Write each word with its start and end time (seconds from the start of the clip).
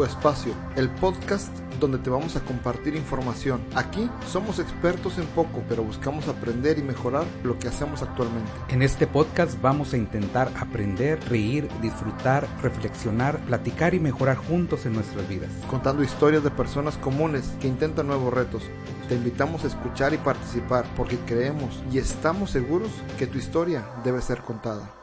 Tu 0.00 0.06
espacio, 0.06 0.54
el 0.76 0.88
podcast 0.88 1.54
donde 1.78 1.98
te 1.98 2.08
vamos 2.08 2.34
a 2.34 2.40
compartir 2.40 2.96
información. 2.96 3.60
Aquí 3.74 4.08
somos 4.26 4.58
expertos 4.58 5.18
en 5.18 5.26
poco, 5.26 5.62
pero 5.68 5.82
buscamos 5.82 6.26
aprender 6.26 6.78
y 6.78 6.82
mejorar 6.82 7.26
lo 7.44 7.58
que 7.58 7.68
hacemos 7.68 8.00
actualmente. 8.00 8.50
En 8.70 8.80
este 8.80 9.06
podcast 9.06 9.60
vamos 9.60 9.92
a 9.92 9.98
intentar 9.98 10.50
aprender, 10.58 11.20
reír, 11.28 11.68
disfrutar, 11.82 12.48
reflexionar, 12.62 13.40
platicar 13.40 13.92
y 13.92 14.00
mejorar 14.00 14.38
juntos 14.38 14.86
en 14.86 14.94
nuestras 14.94 15.28
vidas. 15.28 15.50
Contando 15.68 16.02
historias 16.02 16.44
de 16.44 16.50
personas 16.50 16.96
comunes 16.96 17.52
que 17.60 17.68
intentan 17.68 18.06
nuevos 18.06 18.32
retos. 18.32 18.62
Te 19.06 19.16
invitamos 19.16 19.64
a 19.64 19.66
escuchar 19.66 20.14
y 20.14 20.16
participar 20.16 20.86
porque 20.96 21.18
creemos 21.26 21.78
y 21.92 21.98
estamos 21.98 22.52
seguros 22.52 22.88
que 23.18 23.26
tu 23.26 23.36
historia 23.36 23.84
debe 24.02 24.22
ser 24.22 24.40
contada. 24.40 24.99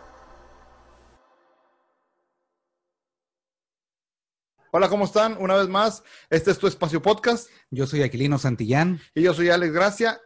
Hola, 4.72 4.90
¿cómo 4.90 5.06
están? 5.06 5.38
Una 5.40 5.56
vez 5.56 5.68
más, 5.70 6.04
este 6.30 6.52
es 6.52 6.60
tu 6.60 6.68
espacio 6.68 7.02
podcast. 7.02 7.50
Yo 7.72 7.88
soy 7.88 8.02
Aquilino 8.04 8.38
Santillán. 8.38 9.00
Y 9.16 9.24
yo 9.24 9.34
soy 9.34 9.50
Alex 9.50 9.74
Gracia. 9.74 10.20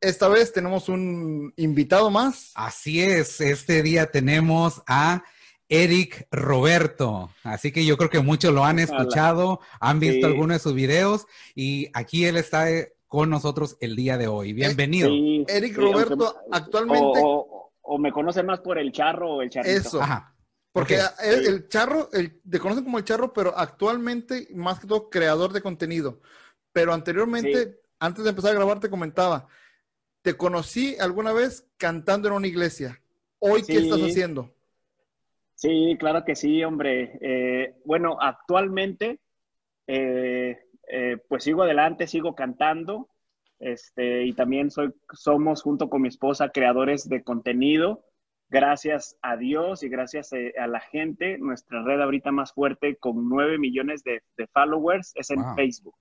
Esta 0.00 0.28
vez 0.28 0.52
tenemos 0.52 0.88
un 0.88 1.52
invitado 1.56 2.10
más. 2.10 2.52
Así 2.54 3.02
es, 3.02 3.40
este 3.40 3.82
día 3.82 4.10
tenemos 4.10 4.82
a 4.86 5.22
Eric 5.68 6.26
Roberto. 6.30 7.30
Así 7.42 7.72
que 7.72 7.84
yo 7.84 7.96
creo 7.98 8.10
que 8.10 8.20
muchos 8.20 8.54
lo 8.54 8.64
han 8.64 8.78
escuchado, 8.78 9.60
han 9.80 10.00
visto 10.00 10.26
Sí. 10.26 10.32
algunos 10.32 10.56
de 10.56 10.62
sus 10.62 10.74
videos 10.74 11.26
y 11.54 11.88
aquí 11.92 12.24
él 12.24 12.36
está 12.36 12.70
eh, 12.70 12.94
con 13.08 13.28
nosotros 13.28 13.76
el 13.80 13.96
día 13.96 14.16
de 14.16 14.28
hoy. 14.28 14.52
Bienvenido. 14.52 15.08
Sí, 15.08 15.44
Eric 15.48 15.74
sí, 15.74 15.80
Roberto, 15.80 16.12
aunque- 16.36 16.48
actualmente- 16.56 17.20
O, 17.22 17.40
o- 17.40 17.72
o 17.82 17.98
me 17.98 18.12
conocen 18.12 18.46
más 18.46 18.60
por 18.60 18.78
el 18.78 18.92
charro 18.92 19.32
o 19.34 19.42
el 19.42 19.50
charrito. 19.50 19.76
Eso. 19.76 20.00
Ajá. 20.02 20.34
Porque 20.72 20.98
el, 21.22 21.46
el 21.46 21.68
charro, 21.68 22.08
el, 22.12 22.40
te 22.48 22.60
conocen 22.60 22.84
como 22.84 22.98
el 22.98 23.04
charro, 23.04 23.32
pero 23.32 23.56
actualmente, 23.56 24.48
más 24.54 24.78
que 24.78 24.86
todo, 24.86 25.10
creador 25.10 25.52
de 25.52 25.62
contenido. 25.62 26.20
Pero 26.72 26.92
anteriormente, 26.92 27.64
Sí. 27.64 27.76
antes 27.98 28.24
de 28.24 28.30
empezar 28.30 28.52
a 28.52 28.54
grabar, 28.54 28.78
te 28.78 28.90
comentaba, 28.90 29.48
te 30.22 30.36
conocí 30.36 30.96
alguna 31.00 31.32
vez 31.32 31.66
cantando 31.76 32.28
en 32.28 32.34
una 32.34 32.46
iglesia. 32.46 33.00
Hoy, 33.40 33.62
¿qué 33.62 33.78
estás 33.78 34.00
haciendo? 34.00 34.54
Sí, 35.56 35.96
claro 35.98 36.24
que 36.24 36.36
sí, 36.36 36.62
hombre. 36.62 37.18
Eh, 37.20 37.74
bueno, 37.84 38.16
actualmente, 38.20 39.18
eh, 39.86 40.58
eh, 40.88 41.16
pues 41.28 41.44
sigo 41.44 41.62
adelante, 41.64 42.06
sigo 42.06 42.34
cantando, 42.34 43.08
este, 43.58 44.24
y 44.24 44.32
también 44.34 44.70
soy, 44.70 44.92
somos 45.12 45.62
junto 45.62 45.90
con 45.90 46.02
mi 46.02 46.08
esposa 46.08 46.50
creadores 46.50 47.08
de 47.08 47.22
contenido. 47.22 48.06
Gracias 48.50 49.16
a 49.22 49.36
Dios 49.36 49.82
y 49.84 49.88
gracias 49.88 50.32
eh, 50.32 50.52
a 50.58 50.66
la 50.66 50.80
gente, 50.80 51.38
nuestra 51.38 51.82
red 51.84 52.00
ahorita 52.00 52.32
más 52.32 52.52
fuerte 52.52 52.96
con 52.96 53.28
9 53.28 53.58
millones 53.58 54.02
de, 54.02 54.22
de 54.36 54.46
followers 54.48 55.12
es 55.14 55.30
en 55.30 55.40
Wow. 55.42 55.54
Facebook. 55.54 55.94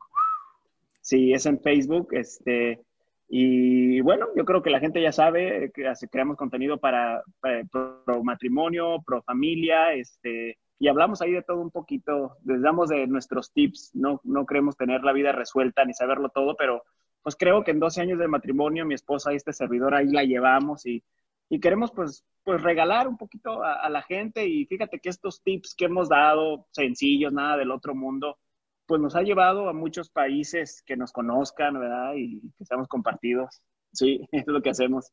Sí, 1.02 1.32
es 1.34 1.46
en 1.46 1.60
Facebook, 1.62 2.10
este, 2.12 2.82
y 3.28 4.02
bueno, 4.02 4.28
yo 4.36 4.46
creo 4.46 4.62
que 4.64 4.70
la 4.72 4.80
gente 4.80 5.02
ya 5.02 5.12
sabe 5.12 5.72
que 5.74 5.92
creamos 6.12 6.38
contenido 6.38 6.78
para, 6.80 7.24
para- 7.40 7.64
pro, 7.66 8.04
pro 8.04 8.24
matrimonio, 8.24 9.02
pro 9.06 9.22
familia, 9.22 9.94
este, 9.94 10.58
y 10.80 10.88
hablamos 10.88 11.22
ahí 11.22 11.32
de 11.32 11.44
todo 11.44 11.62
un 11.62 11.72
poquito, 11.72 12.38
les 12.46 12.62
damos 12.62 12.90
de 12.90 13.06
nuestros 13.08 13.52
tips, 13.54 13.92
no, 13.94 14.22
no 14.24 14.46
creemos 14.46 14.76
tener 14.76 15.04
la 15.04 15.14
vida 15.14 15.32
resuelta 15.32 15.86
ni 15.86 15.94
saberlo 15.94 16.30
todo, 16.30 16.56
pero 16.58 16.84
pues 17.22 17.36
creo 17.36 17.64
que 17.64 17.72
en 17.72 17.80
12 17.80 18.02
años 18.02 18.18
de 18.20 18.28
matrimonio 18.28 18.86
mi 18.86 18.96
esposa 18.96 19.32
y 19.34 19.36
este 19.36 19.54
servidor 19.54 19.94
ahí 19.94 20.08
la 20.10 20.24
llevamos 20.24 20.86
y, 20.86 21.04
y 21.50 21.60
queremos 21.60 21.92
pues, 21.92 22.24
pues 22.50 22.64
regalar 22.64 23.08
un 23.08 23.16
poquito 23.16 23.64
a, 23.64 23.74
a 23.76 23.90
la 23.92 24.02
gente 24.02 24.48
y 24.48 24.66
fíjate 24.66 25.00
que 25.00 25.10
estos 25.10 25.44
tips 25.44 25.76
que 25.76 25.86
hemos 25.86 26.10
dado, 26.10 26.66
sencillos, 26.72 27.32
nada 27.32 27.58
del 27.58 27.70
otro 27.70 27.94
mundo, 27.94 28.40
pues 28.88 29.00
nos 29.00 29.16
ha 29.16 29.22
llevado 29.22 29.70
a 29.70 29.74
muchos 29.74 30.10
países 30.10 30.82
que 30.84 30.98
nos 30.98 31.12
conozcan, 31.12 31.80
¿verdad? 31.80 32.14
Y 32.16 32.42
que 32.58 32.66
seamos 32.66 32.88
compartidos. 32.88 33.62
Sí, 33.94 34.28
es 34.32 34.48
lo 34.48 34.64
que 34.64 34.72
hacemos. 34.72 35.12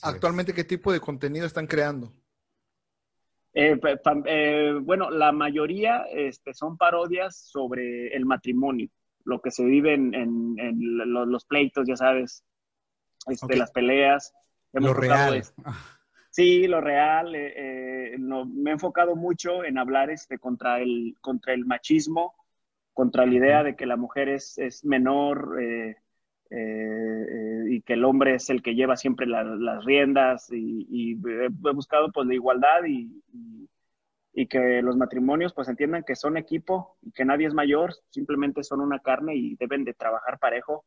Actualmente, 0.00 0.54
¿qué 0.54 0.62
tipo 0.62 0.92
de 0.92 1.00
contenido 1.00 1.44
están 1.44 1.66
creando? 1.66 2.12
Eh, 3.52 3.76
pa- 3.76 3.96
pa- 3.96 4.22
eh, 4.24 4.78
bueno, 4.80 5.10
la 5.10 5.32
mayoría 5.32 6.04
este, 6.12 6.54
son 6.54 6.76
parodias 6.76 7.36
sobre 7.36 8.14
el 8.14 8.26
matrimonio, 8.26 8.88
lo 9.24 9.40
que 9.40 9.50
se 9.50 9.64
vive 9.64 9.94
en, 9.94 10.14
en- 10.14 10.54
en 10.60 10.76
lo- 11.12 11.26
los 11.26 11.46
pleitos, 11.46 11.84
ya 11.88 11.96
sabes, 11.96 12.44
este, 13.26 13.56
las 13.56 13.72
peleas. 13.72 14.32
Hemos 14.72 14.90
Lo 14.90 14.94
real. 14.94 15.42
Sí, 16.34 16.66
lo 16.66 16.80
real. 16.80 17.34
eh, 17.36 18.14
eh, 18.14 18.16
no, 18.18 18.44
me 18.44 18.70
he 18.70 18.72
enfocado 18.72 19.14
mucho 19.14 19.64
en 19.64 19.78
hablar 19.78 20.10
este, 20.10 20.38
contra, 20.38 20.80
el, 20.80 21.16
contra 21.20 21.54
el 21.54 21.64
machismo, 21.64 22.34
contra 22.92 23.24
la 23.24 23.34
idea 23.34 23.62
de 23.62 23.76
que 23.76 23.86
la 23.86 23.96
mujer 23.96 24.28
es, 24.28 24.58
es 24.58 24.84
menor 24.84 25.56
eh, 25.62 25.96
eh, 26.50 27.64
y 27.70 27.82
que 27.82 27.92
el 27.94 28.04
hombre 28.04 28.34
es 28.34 28.50
el 28.50 28.62
que 28.62 28.74
lleva 28.74 28.96
siempre 28.96 29.26
la- 29.26 29.44
las 29.44 29.84
riendas 29.84 30.50
y, 30.52 30.86
y 30.90 31.12
he, 31.12 31.48
buscado 31.72 32.10
pues 32.12 32.26
la 32.26 32.34
igualdad 32.34 32.84
y, 32.86 33.22
y- 33.32 33.68
y 34.34 34.46
que 34.48 34.82
los 34.82 34.96
matrimonios 34.96 35.52
pues 35.54 35.68
entiendan 35.68 36.04
que 36.04 36.16
son 36.16 36.36
equipo 36.36 36.98
y 37.02 37.12
que 37.12 37.24
nadie 37.24 37.46
es 37.46 37.54
mayor, 37.54 37.94
simplemente 38.10 38.64
son 38.64 38.80
una 38.80 38.98
carne 38.98 39.36
y 39.36 39.54
deben 39.56 39.84
de 39.84 39.94
trabajar 39.94 40.38
parejo, 40.40 40.84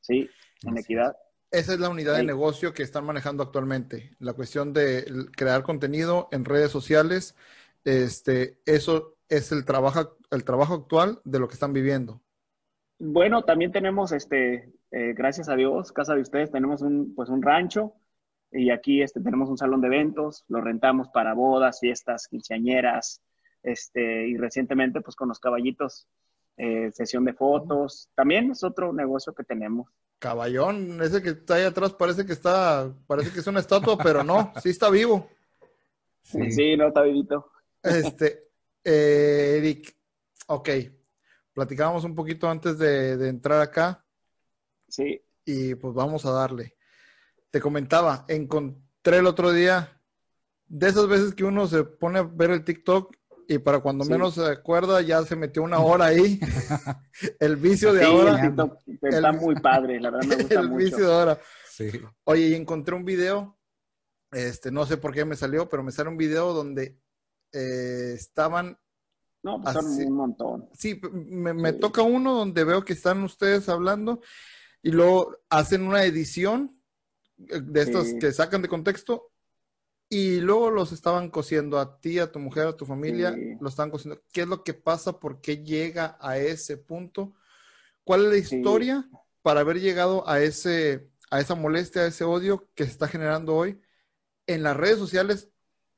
sí, 0.00 0.28
en 0.64 0.72
Así 0.74 0.80
equidad. 0.82 1.16
Esa 1.50 1.74
es 1.74 1.80
la 1.80 1.88
unidad 1.88 2.16
de 2.16 2.24
negocio 2.24 2.74
que 2.74 2.82
están 2.82 3.04
manejando 3.04 3.42
actualmente. 3.42 4.10
La 4.18 4.32
cuestión 4.32 4.72
de 4.72 5.04
crear 5.36 5.62
contenido 5.62 6.28
en 6.32 6.44
redes 6.44 6.70
sociales, 6.70 7.36
este, 7.84 8.58
eso 8.66 9.16
es 9.28 9.52
el 9.52 9.64
trabajo, 9.64 10.16
el 10.30 10.44
trabajo 10.44 10.74
actual 10.74 11.20
de 11.24 11.38
lo 11.38 11.48
que 11.48 11.54
están 11.54 11.72
viviendo. 11.72 12.20
Bueno, 12.98 13.44
también 13.44 13.72
tenemos, 13.72 14.12
este, 14.12 14.72
eh, 14.90 15.12
gracias 15.14 15.48
a 15.48 15.56
Dios, 15.56 15.92
casa 15.92 16.14
de 16.14 16.22
ustedes, 16.22 16.50
tenemos 16.50 16.82
un, 16.82 17.14
pues 17.14 17.28
un 17.28 17.42
rancho 17.42 17.92
y 18.50 18.70
aquí 18.70 19.02
este, 19.02 19.20
tenemos 19.20 19.48
un 19.48 19.58
salón 19.58 19.80
de 19.82 19.88
eventos, 19.88 20.44
lo 20.48 20.60
rentamos 20.60 21.08
para 21.08 21.34
bodas, 21.34 21.80
fiestas, 21.80 22.26
quinceañeras, 22.28 23.22
este, 23.62 24.28
y 24.28 24.36
recientemente 24.36 25.00
pues 25.00 25.14
con 25.14 25.28
los 25.28 25.40
caballitos, 25.40 26.08
eh, 26.56 26.90
sesión 26.92 27.24
de 27.24 27.34
fotos, 27.34 28.08
también 28.14 28.50
es 28.50 28.64
otro 28.64 28.92
negocio 28.92 29.34
que 29.34 29.44
tenemos. 29.44 29.88
Caballón, 30.18 31.02
ese 31.02 31.22
que 31.22 31.30
está 31.30 31.56
ahí 31.56 31.64
atrás 31.64 31.92
parece 31.92 32.24
que 32.24 32.32
está, 32.32 32.92
parece 33.06 33.32
que 33.32 33.40
es 33.40 33.46
una 33.46 33.60
estatua, 33.60 33.98
pero 33.98 34.24
no, 34.24 34.52
sí 34.62 34.70
está 34.70 34.88
vivo. 34.90 35.28
Sí. 36.22 36.50
Sí, 36.50 36.76
no, 36.76 36.88
está 36.88 37.02
vivito. 37.02 37.50
Este, 37.82 38.48
eh, 38.82 39.56
Eric, 39.58 39.94
ok, 40.46 40.68
platicábamos 41.52 42.04
un 42.04 42.14
poquito 42.14 42.48
antes 42.48 42.78
de, 42.78 43.16
de 43.16 43.28
entrar 43.28 43.60
acá 43.60 44.02
Sí, 44.88 45.20
y 45.44 45.74
pues 45.74 45.94
vamos 45.94 46.24
a 46.26 46.30
darle. 46.30 46.76
Te 47.50 47.60
comentaba, 47.60 48.24
encontré 48.28 49.18
el 49.18 49.26
otro 49.26 49.52
día 49.52 50.00
de 50.66 50.88
esas 50.88 51.06
veces 51.08 51.34
que 51.34 51.44
uno 51.44 51.66
se 51.66 51.84
pone 51.84 52.18
a 52.18 52.22
ver 52.22 52.50
el 52.50 52.64
TikTok 52.64 53.14
y 53.48 53.58
para 53.58 53.80
cuando 53.80 54.04
Sí. 54.04 54.10
menos 54.10 54.34
se 54.34 54.44
acuerda 54.46 55.00
ya 55.02 55.22
se 55.24 55.36
metió 55.36 55.62
una 55.62 55.78
hora 55.78 56.06
ahí. 56.06 56.38
el 57.40 57.56
vicio 57.56 57.92
de 57.92 58.00
Sí, 58.00 58.06
ahora. 58.06 58.44
está 59.02 59.28
el- 59.30 59.36
muy 59.36 59.54
padre, 59.60 60.00
la 60.00 60.10
verdad 60.10 60.26
me 60.28 60.36
gusta 60.48 60.60
El 60.60 60.68
mucho. 60.70 60.84
vicio 60.84 61.06
de 61.08 61.14
ahora. 61.14 61.38
Sí. 61.70 61.90
Oye, 62.24 62.48
y 62.48 62.54
encontré 62.54 62.94
un 62.94 63.04
video, 63.04 63.58
este, 64.32 64.70
no 64.70 64.86
sé 64.86 64.96
por 64.96 65.12
qué 65.12 65.24
me 65.24 65.36
salió, 65.36 65.68
pero 65.68 65.82
me 65.82 65.92
sale 65.92 66.08
un 66.08 66.16
video 66.16 66.52
donde 66.52 66.98
eh, 67.52 68.12
estaban, 68.14 68.78
No, 69.42 69.62
pues 69.62 69.74
son 69.74 69.86
un 69.86 70.12
montón. 70.16 70.68
sí, 70.74 71.00
me, 71.12 71.54
me 71.54 71.72
Sí. 71.72 71.78
toca 71.78 72.02
uno 72.02 72.34
donde 72.34 72.64
veo 72.64 72.84
que 72.84 72.92
están 72.94 73.22
ustedes 73.22 73.68
hablando 73.68 74.20
y 74.82 74.90
luego 74.90 75.36
hacen 75.48 75.82
una 75.86 76.04
edición 76.04 76.80
eh, 77.48 77.60
de 77.62 77.82
estos 77.82 78.08
Sí. 78.08 78.18
que 78.18 78.32
sacan 78.32 78.62
de 78.62 78.68
contexto 78.68 79.30
y 80.08 80.40
luego 80.40 80.70
los 80.70 80.92
estaban 80.92 81.30
cosiendo 81.30 81.78
a 81.78 81.98
ti, 82.00 82.18
a 82.18 82.30
tu 82.30 82.38
mujer, 82.38 82.68
a 82.68 82.76
tu 82.76 82.86
familia, 82.86 83.32
Sí. 83.32 83.56
los 83.60 83.72
estaban 83.72 83.90
cosiendo. 83.90 84.22
¿Qué 84.32 84.42
es 84.42 84.48
lo 84.48 84.62
que 84.62 84.74
pasa? 84.74 85.18
¿Por 85.18 85.40
qué 85.40 85.64
llega 85.64 86.16
a 86.20 86.38
ese 86.38 86.76
punto? 86.76 87.34
¿Cuál 88.04 88.26
es 88.26 88.42
la 88.42 88.48
Sí. 88.48 88.56
historia 88.56 89.08
para 89.42 89.60
haber 89.60 89.80
llegado 89.80 90.28
a 90.28 90.40
ese, 90.40 91.08
a 91.30 91.40
esa 91.40 91.54
molestia, 91.54 92.02
a 92.02 92.06
ese 92.06 92.24
odio 92.24 92.68
que 92.74 92.84
se 92.84 92.90
está 92.90 93.08
generando 93.08 93.54
hoy 93.56 93.80
en 94.46 94.62
las 94.62 94.76
redes 94.76 94.98
sociales 94.98 95.50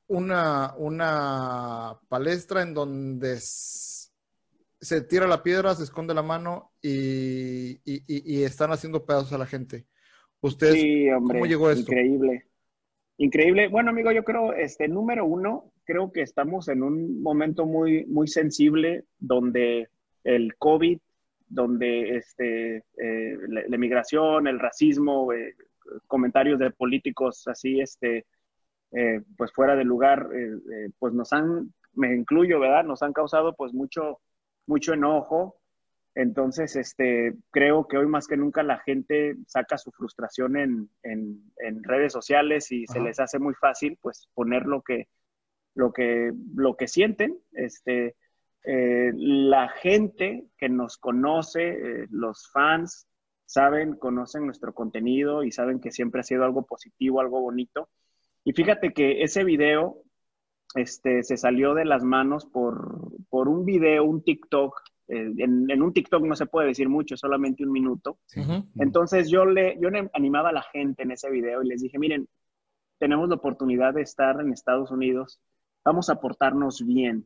una, 0.07 0.75
una 0.79 1.99
palestra 2.09 2.63
en 2.63 2.73
donde 2.73 3.39
se 4.81 5.01
tira 5.03 5.27
la 5.27 5.43
piedra, 5.43 5.75
se 5.75 5.85
esconde 5.85 6.15
la 6.15 6.23
mano 6.23 6.73
y, 6.81 8.43
están 8.43 8.73
haciendo 8.73 9.05
pedazos 9.05 9.33
a 9.35 9.39
la 9.39 9.47
gente. 9.47 9.87
¿Usted 10.41 10.75
cómo 11.27 11.45
llegó 11.45 11.71
esto? 11.71 11.93
Increíble. 11.93 12.48
Increíble. 13.21 13.67
Bueno, 13.67 13.91
amigo, 13.91 14.13
yo 14.13 14.23
creo, 14.23 14.53
este, 14.53 14.87
número 14.87 15.27
uno, 15.27 15.73
creo 15.85 16.13
que 16.13 16.23
estamos 16.23 16.69
en 16.69 16.85
un 16.85 17.21
momento 17.21 17.67
muy, 17.67 18.07
muy 18.07 18.29
sensible 18.29 19.07
donde 19.19 19.89
el 20.23 20.57
COVID, 20.57 21.01
donde 21.49 22.17
este, 22.17 22.77
eh, 22.77 23.37
la, 23.49 23.63
la, 23.67 23.77
migración, 23.77 24.47
el 24.47 24.61
racismo, 24.61 25.33
eh, 25.33 25.57
comentarios 26.07 26.61
de 26.61 26.71
políticos 26.71 27.43
así, 27.49 27.81
este, 27.81 28.25
eh, 28.93 29.23
pues 29.37 29.53
fuera 29.53 29.75
de 29.75 29.85
lugar, 29.85 30.29
pues 31.01 31.13
nos 31.13 31.33
han, 31.33 31.75
me 31.95 32.15
incluyo, 32.15 32.61
¿verdad? 32.61 32.85
Nos 32.85 33.03
han 33.03 33.13
causado 33.13 33.57
pues 33.57 33.75
mucho, 33.75 34.21
mucho 34.67 34.95
enojo. 34.95 35.57
Entonces, 36.19 36.75
este, 36.75 37.37
creo 37.53 37.87
que 37.87 37.97
hoy 37.97 38.09
más 38.09 38.27
que 38.27 38.37
nunca 38.37 38.65
la 38.65 38.81
gente 38.81 39.37
saca 39.47 39.79
su 39.79 39.93
frustración 39.93 40.57
en, 40.57 40.91
en, 41.05 41.85
redes 41.85 42.13
sociales 42.13 42.73
y 42.73 42.89
se 42.89 42.99
les 42.99 43.21
hace 43.21 43.39
muy 43.39 43.55
fácil 43.55 43.97
pues 44.03 44.29
poner 44.35 44.67
lo 44.67 44.83
que, 44.83 45.07
lo 45.77 45.93
que, 45.93 46.33
lo 46.57 46.77
que 46.77 46.89
sienten. 46.89 47.39
Este, 47.53 48.17
eh, 48.65 49.13
la 49.15 49.69
gente 49.69 50.49
que 50.59 50.69
nos 50.69 50.99
conoce, 50.99 51.69
eh, 51.69 52.07
los 52.11 52.51
fans, 52.51 53.07
saben, 53.45 53.95
conocen 53.95 54.45
nuestro 54.45 54.75
contenido 54.75 55.45
y 55.45 55.53
saben 55.53 55.79
que 55.79 55.93
siempre 55.93 56.23
ha 56.23 56.25
sido 56.25 56.43
algo 56.43 56.67
positivo, 56.67 57.21
algo 57.21 57.41
bonito. 57.41 57.91
Y 58.43 58.55
fíjate 58.55 58.93
que 58.93 59.23
ese 59.23 59.45
video 59.45 60.03
este, 60.75 61.23
se 61.23 61.37
salió 61.37 61.75
de 61.75 61.85
las 61.85 62.03
manos 62.03 62.45
por, 62.45 63.13
por 63.31 63.49
un 63.49 63.65
video, 63.65 64.03
un 64.03 64.25
TikTok. 64.25 64.75
Eh, 65.09 65.33
en, 65.39 65.83
un 65.83 65.93
TikTok 65.93 66.23
no 66.25 66.37
se 66.37 66.47
puede 66.47 66.69
decir 66.69 66.89
mucho, 66.89 67.17
solamente 67.17 67.65
un 67.65 67.73
minuto. 67.73 68.19
Entonces 68.79 69.31
yo 69.31 69.45
le, 69.45 69.79
yo 69.81 69.91
le 69.91 70.11
animaba 70.13 70.51
a 70.51 70.53
la 70.53 70.63
gente 70.63 71.03
en 71.03 71.13
ese 71.13 71.31
video 71.31 71.63
y 71.63 71.69
les 71.69 71.83
dije, 71.83 71.99
miren, 71.99 72.29
tenemos 72.99 73.29
la 73.29 73.37
oportunidad 73.37 73.95
de 73.95 74.03
estar 74.03 74.41
en 74.41 74.53
Estados 74.53 74.91
Unidos, 74.91 75.41
vamos 75.85 76.11
a 76.11 76.21
portarnos 76.21 76.85
bien. 76.85 77.25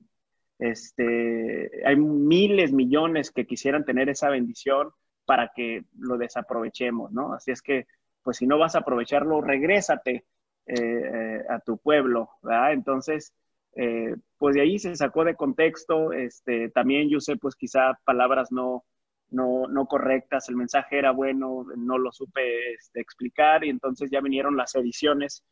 Este, 0.58 1.84
hay 1.84 1.96
miles, 1.96 2.72
millones 2.72 3.30
que 3.32 3.46
quisieran 3.46 3.84
tener 3.84 4.08
esa 4.08 4.28
bendición 4.28 4.90
para 5.24 5.50
que 5.54 5.84
lo 5.98 6.18
desaprovechemos, 6.18 7.10
¿no? 7.10 7.32
Así 7.32 7.50
es 7.50 7.62
que, 7.62 7.86
pues 8.22 8.36
si 8.36 8.46
no 8.46 8.58
vas 8.58 8.76
a 8.76 8.80
aprovecharlo, 8.80 9.40
regrésate 9.40 10.24
eh, 10.66 10.74
eh, 10.76 11.44
a 11.48 11.58
tu 11.58 11.78
pueblo, 11.78 12.30
¿verdad? 12.42 12.72
Entonces, 12.72 13.34
eh, 13.74 14.14
pues 14.38 14.54
de 14.54 14.62
ahí 14.62 14.78
se 14.78 14.94
sacó 14.96 15.24
de 15.24 15.34
contexto, 15.34 16.12
este, 16.12 16.68
también 16.70 17.08
yo 17.08 17.20
sé, 17.20 17.36
pues 17.36 17.54
quizá 17.56 17.98
palabras 18.04 18.52
no, 18.52 18.84
no, 19.30 19.66
no 19.68 19.86
correctas, 19.86 20.48
el 20.48 20.56
mensaje 20.56 20.98
era 20.98 21.12
bueno, 21.12 21.64
no 21.76 21.98
lo 21.98 22.12
supe 22.12 22.74
este, 22.74 23.00
explicar 23.00 23.64
y 23.64 23.70
entonces 23.70 24.10
ya 24.10 24.20
vinieron 24.20 24.56
las 24.56 24.74
ediciones 24.74 25.44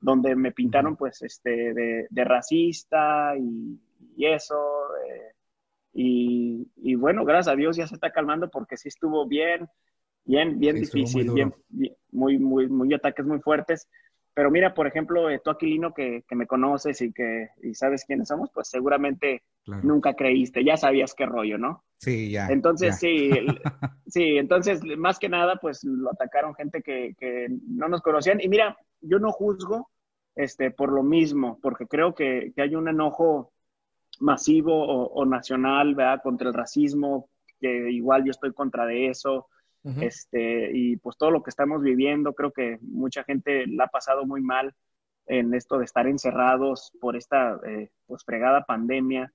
donde 0.00 0.36
me 0.36 0.52
pintaron 0.52 0.96
pues 0.96 1.22
este 1.22 1.72
de, 1.72 2.24
racista 2.24 3.34
y, 3.36 3.80
eso. 4.18 4.54
Eh, 5.08 5.32
y, 5.94 6.94
bueno, 6.96 7.24
gracias 7.24 7.54
a 7.54 7.56
Dios 7.56 7.76
ya 7.76 7.86
se 7.86 7.94
está 7.94 8.10
calmando 8.10 8.50
porque 8.50 8.76
sí 8.76 8.88
estuvo 8.88 9.26
bien, 9.26 9.66
bien, 10.24 10.58
bien 10.58 10.76
difícil, 10.76 11.30
bien, 11.32 11.54
muy, 12.10 12.38
muy, 12.38 12.68
muy 12.68 12.92
ataques 12.92 13.24
muy 13.24 13.40
fuertes. 13.40 13.88
Pero 14.34 14.50
mira, 14.50 14.74
por 14.74 14.86
ejemplo, 14.86 15.30
eh, 15.30 15.40
tú 15.42 15.50
Aquilino 15.50 15.94
que, 15.94 16.24
que, 16.28 16.34
me 16.34 16.46
conoces 16.46 17.00
y 17.00 17.12
que 17.12 17.50
y 17.62 17.74
sabes 17.74 18.04
quiénes 18.04 18.28
somos, 18.28 18.50
pues 18.52 18.68
seguramente 18.68 19.44
nunca 19.82 20.14
creíste, 20.14 20.64
ya 20.64 20.76
sabías 20.76 21.14
qué 21.14 21.24
rollo, 21.24 21.56
¿no? 21.56 21.84
Sí, 21.98 22.32
ya. 22.32 22.48
Entonces, 22.48 22.98
sí, 22.98 23.30
sí, 24.06 24.36
entonces, 24.36 24.82
más 24.98 25.18
que 25.18 25.28
nada, 25.28 25.56
pues 25.56 25.84
lo 25.84 26.10
atacaron 26.10 26.54
gente 26.54 26.82
que, 26.82 27.14
que 27.18 27.46
no 27.68 27.88
nos 27.88 28.02
conocían. 28.02 28.40
Y 28.40 28.48
mira, 28.48 28.76
yo 29.00 29.18
no 29.18 29.32
juzgo, 29.32 29.90
este, 30.34 30.70
por 30.70 30.92
lo 30.92 31.02
mismo, 31.02 31.58
porque 31.62 31.86
creo 31.86 32.14
que, 32.14 32.52
hay 32.56 32.74
un 32.74 32.88
enojo 32.88 33.52
masivo 34.20 35.06
o, 35.06 35.24
nacional, 35.24 35.94
¿verdad? 35.94 36.20
Contra 36.22 36.48
el 36.48 36.54
racismo, 36.54 37.30
que 37.60 37.90
igual 37.90 38.24
yo 38.24 38.30
estoy 38.30 38.52
contra 38.52 38.86
de 38.86 39.08
eso, 39.08 39.48
este, 40.00 40.70
y 40.72 40.96
pues 40.96 41.18
todo 41.18 41.30
lo 41.30 41.42
que 41.42 41.50
estamos 41.50 41.82
viviendo, 41.82 42.32
creo 42.32 42.52
que 42.52 42.78
mucha 42.80 43.22
gente 43.22 43.66
la 43.66 43.84
ha 43.84 43.88
pasado 43.88 44.24
muy 44.24 44.40
mal 44.40 44.74
en 45.26 45.52
esto 45.54 45.78
de 45.78 45.84
estar 45.84 46.06
encerrados 46.06 46.92
por 47.00 47.16
esta, 47.16 47.60
eh, 47.66 47.90
pues, 48.06 48.24
fregada 48.24 48.64
pandemia, 48.64 49.32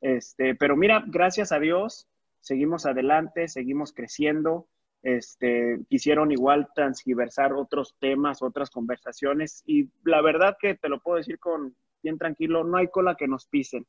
este, 0.00 0.54
pero 0.54 0.76
mira, 0.76 1.04
gracias 1.06 1.50
a 1.50 1.58
Dios, 1.58 2.06
seguimos 2.40 2.86
adelante, 2.86 3.48
seguimos 3.48 3.92
creciendo, 3.92 4.68
este, 5.02 5.80
quisieron 5.88 6.32
igual 6.32 6.68
transgiversar 6.74 7.52
otros 7.52 7.94
temas, 7.98 8.42
otras 8.42 8.70
conversaciones 8.70 9.62
y 9.66 9.88
la 10.04 10.20
verdad 10.22 10.56
que 10.60 10.74
te 10.74 10.88
lo 10.88 11.00
puedo 11.00 11.18
decir 11.18 11.38
con 11.38 11.74
bien 12.02 12.18
tranquilo, 12.18 12.64
no 12.64 12.76
hay 12.76 12.88
cola 12.88 13.16
que 13.16 13.28
nos 13.28 13.46
pisen. 13.46 13.86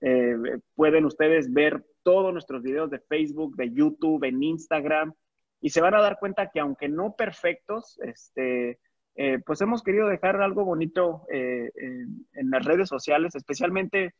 Eh, 0.00 0.36
pueden 0.74 1.06
ustedes 1.06 1.52
ver 1.52 1.84
todos 2.02 2.32
nuestros 2.32 2.62
videos 2.62 2.90
de 2.90 3.00
Facebook, 3.00 3.56
de 3.56 3.70
YouTube, 3.72 4.24
en 4.24 4.42
Instagram 4.42 5.12
y 5.60 5.70
se 5.70 5.80
van 5.80 5.94
a 5.94 6.00
dar 6.00 6.18
cuenta 6.18 6.50
que 6.50 6.60
aunque 6.60 6.88
no 6.88 7.14
perfectos, 7.16 7.98
este, 8.02 8.78
eh, 9.16 9.38
pues 9.44 9.60
hemos 9.60 9.82
querido 9.82 10.08
dejar 10.08 10.40
algo 10.40 10.64
bonito 10.64 11.26
eh, 11.32 11.70
en, 11.74 12.50
las 12.50 12.64
redes 12.64 12.88
sociales, 12.88 13.34
especialmente 13.34 14.14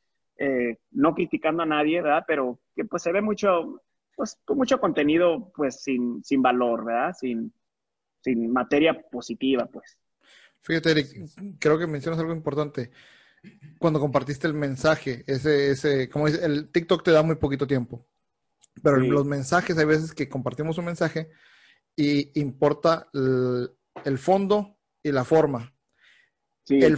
no 0.92 1.14
criticando 1.14 1.64
a 1.64 1.66
nadie, 1.66 2.00
¿verdad? 2.00 2.22
Pero 2.26 2.60
que 2.76 2.84
pues 2.84 3.02
se 3.02 3.10
ve 3.10 3.20
mucho, 3.20 3.82
pues 4.14 4.40
mucho 4.48 4.78
contenido 4.78 5.50
pues 5.56 5.82
sin, 5.82 6.22
sin 6.22 6.42
valor, 6.42 6.84
¿verdad? 6.84 7.12
Sin, 7.18 7.52
sin 8.20 8.52
materia 8.52 9.00
positiva, 9.10 9.66
pues. 9.66 9.98
Fíjate, 10.60 10.90
Eric, 10.90 11.06
creo 11.58 11.78
que 11.78 11.86
mencionas 11.86 12.20
algo 12.20 12.32
importante. 12.32 12.90
Cuando 13.78 14.00
compartiste 14.00 14.46
el 14.46 14.54
mensaje, 14.54 15.24
ese, 15.26 15.70
ese, 15.70 16.08
como 16.08 16.26
dice, 16.26 16.44
el 16.44 16.70
TikTok 16.70 17.02
te 17.02 17.12
da 17.12 17.22
muy 17.22 17.36
poquito 17.36 17.66
tiempo. 17.66 18.06
Pero 18.82 18.98
los 18.98 19.24
mensajes, 19.24 19.76
hay 19.78 19.84
veces 19.84 20.12
que 20.12 20.28
compartimos 20.28 20.78
un 20.78 20.86
mensaje 20.86 21.30
y 21.96 22.38
importa 22.40 23.08
el, 23.12 24.18
fondo 24.18 24.78
y 25.02 25.12
la 25.12 25.24
forma. 25.24 25.74
Sí, 26.64 26.76
el, 26.76 26.96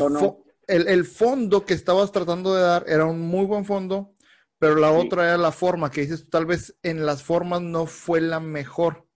el, 0.66 0.88
el, 0.88 1.04
fondo 1.04 1.64
que 1.64 1.74
estabas 1.74 2.12
tratando 2.12 2.54
de 2.54 2.62
dar 2.62 2.84
era 2.86 3.06
un 3.06 3.20
muy 3.20 3.46
buen 3.46 3.64
fondo, 3.64 4.14
pero 4.58 4.76
la 4.76 4.92
otra 4.92 5.24
era 5.24 5.38
la 5.38 5.52
forma, 5.52 5.90
que 5.90 6.02
dices, 6.02 6.28
tal 6.28 6.44
vez 6.44 6.76
en 6.82 7.06
las 7.06 7.22
formas 7.22 7.62
no 7.62 7.86
fue 7.86 8.20
la 8.20 8.40
mejor. 8.40 9.06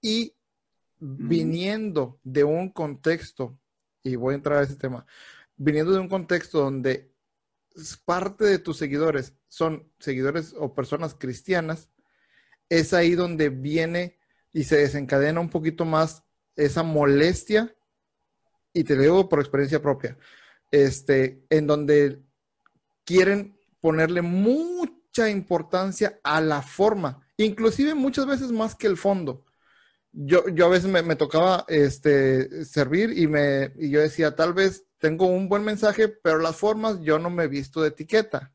Y 0.00 0.34
viniendo 0.98 2.18
de 2.22 2.44
un 2.44 2.70
contexto, 2.70 3.58
y 4.02 4.16
voy 4.16 4.32
a 4.32 4.36
entrar 4.36 4.58
a 4.58 4.62
ese 4.62 4.76
tema, 4.76 5.06
viniendo 5.56 5.92
de 5.92 6.00
un 6.00 6.08
contexto 6.08 6.60
donde 6.60 7.13
parte 8.04 8.44
de 8.44 8.58
tus 8.58 8.76
seguidores 8.76 9.34
son 9.48 9.90
seguidores 9.98 10.54
o 10.58 10.74
personas 10.74 11.14
cristianas, 11.14 11.90
es 12.68 12.92
ahí 12.92 13.14
donde 13.14 13.48
viene 13.48 14.18
y 14.52 14.64
se 14.64 14.76
desencadena 14.76 15.40
un 15.40 15.50
poquito 15.50 15.84
más 15.84 16.24
esa 16.56 16.82
molestia, 16.82 17.74
y 18.72 18.84
te 18.84 18.94
lo 18.96 19.02
digo 19.02 19.28
por 19.28 19.40
experiencia 19.40 19.82
propia, 19.82 20.16
este, 20.70 21.44
en 21.50 21.66
donde 21.66 22.22
quieren 23.04 23.58
ponerle 23.80 24.22
mucha 24.22 25.28
importancia 25.28 26.18
a 26.22 26.40
la 26.40 26.62
forma, 26.62 27.26
inclusive 27.36 27.94
muchas 27.94 28.26
veces 28.26 28.50
más 28.52 28.74
que 28.74 28.86
el 28.86 28.96
fondo. 28.96 29.44
Yo, 30.16 30.48
yo 30.48 30.66
a 30.66 30.68
veces 30.68 30.88
me, 30.88 31.16
tocaba 31.16 31.64
este, 31.66 32.64
servir 32.64 33.18
y, 33.18 33.26
me, 33.26 33.72
y 33.76 33.90
yo 33.90 34.00
decía, 34.00 34.36
tal 34.36 34.54
vez 34.54 34.86
tengo 34.98 35.26
un 35.26 35.48
buen 35.48 35.64
mensaje, 35.64 36.08
pero 36.08 36.38
las 36.38 36.56
formas 36.56 37.00
yo 37.00 37.18
no 37.18 37.30
me 37.30 37.44
he 37.44 37.48
visto 37.48 37.82
de 37.82 37.88
etiqueta. 37.88 38.54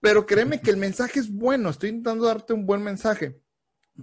Pero 0.00 0.26
créeme 0.26 0.60
que 0.60 0.70
el 0.70 0.76
mensaje 0.76 1.20
es 1.20 1.30
bueno, 1.30 1.70
estoy 1.70 1.90
intentando 1.90 2.26
darte 2.26 2.52
un 2.52 2.66
buen 2.66 2.82
mensaje. 2.82 3.40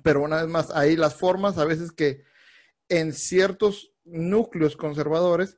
Pero 0.03 0.23
una 0.23 0.41
vez 0.41 0.47
más, 0.47 0.71
ahí 0.71 0.95
las 0.95 1.15
formas 1.15 1.57
a 1.57 1.65
veces 1.65 1.91
que 1.91 2.23
en 2.87 3.13
ciertos 3.13 3.93
núcleos 4.03 4.75
conservadores 4.75 5.57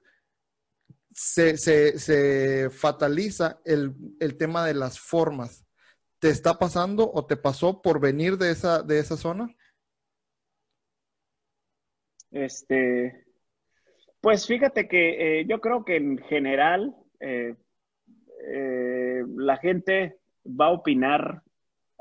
se, 1.13 1.57
se, 1.57 2.69
fataliza 2.69 3.59
el, 3.65 3.95
tema 4.37 4.65
de 4.65 4.73
las 4.73 4.99
formas. 4.99 5.65
¿Te 6.19 6.29
está 6.29 6.57
pasando 6.57 7.11
o 7.11 7.25
te 7.25 7.37
pasó 7.37 7.81
por 7.81 7.99
venir 7.99 8.37
de 8.37 8.51
esa, 8.51 8.81
de 8.81 8.99
esa 8.99 9.17
zona? 9.17 9.55
Este, 12.33 13.25
pues 14.19 14.47
fíjate 14.47 14.87
que 14.87 15.41
eh, 15.41 15.45
yo 15.45 15.61
creo 15.61 15.85
que 15.85 15.97
en 15.97 16.17
general 16.17 16.95
eh, 17.19 17.55
eh, 18.51 19.23
la 19.35 19.57
gente 19.57 20.17
va 20.43 20.65
a 20.65 20.71
opinar, 20.71 21.43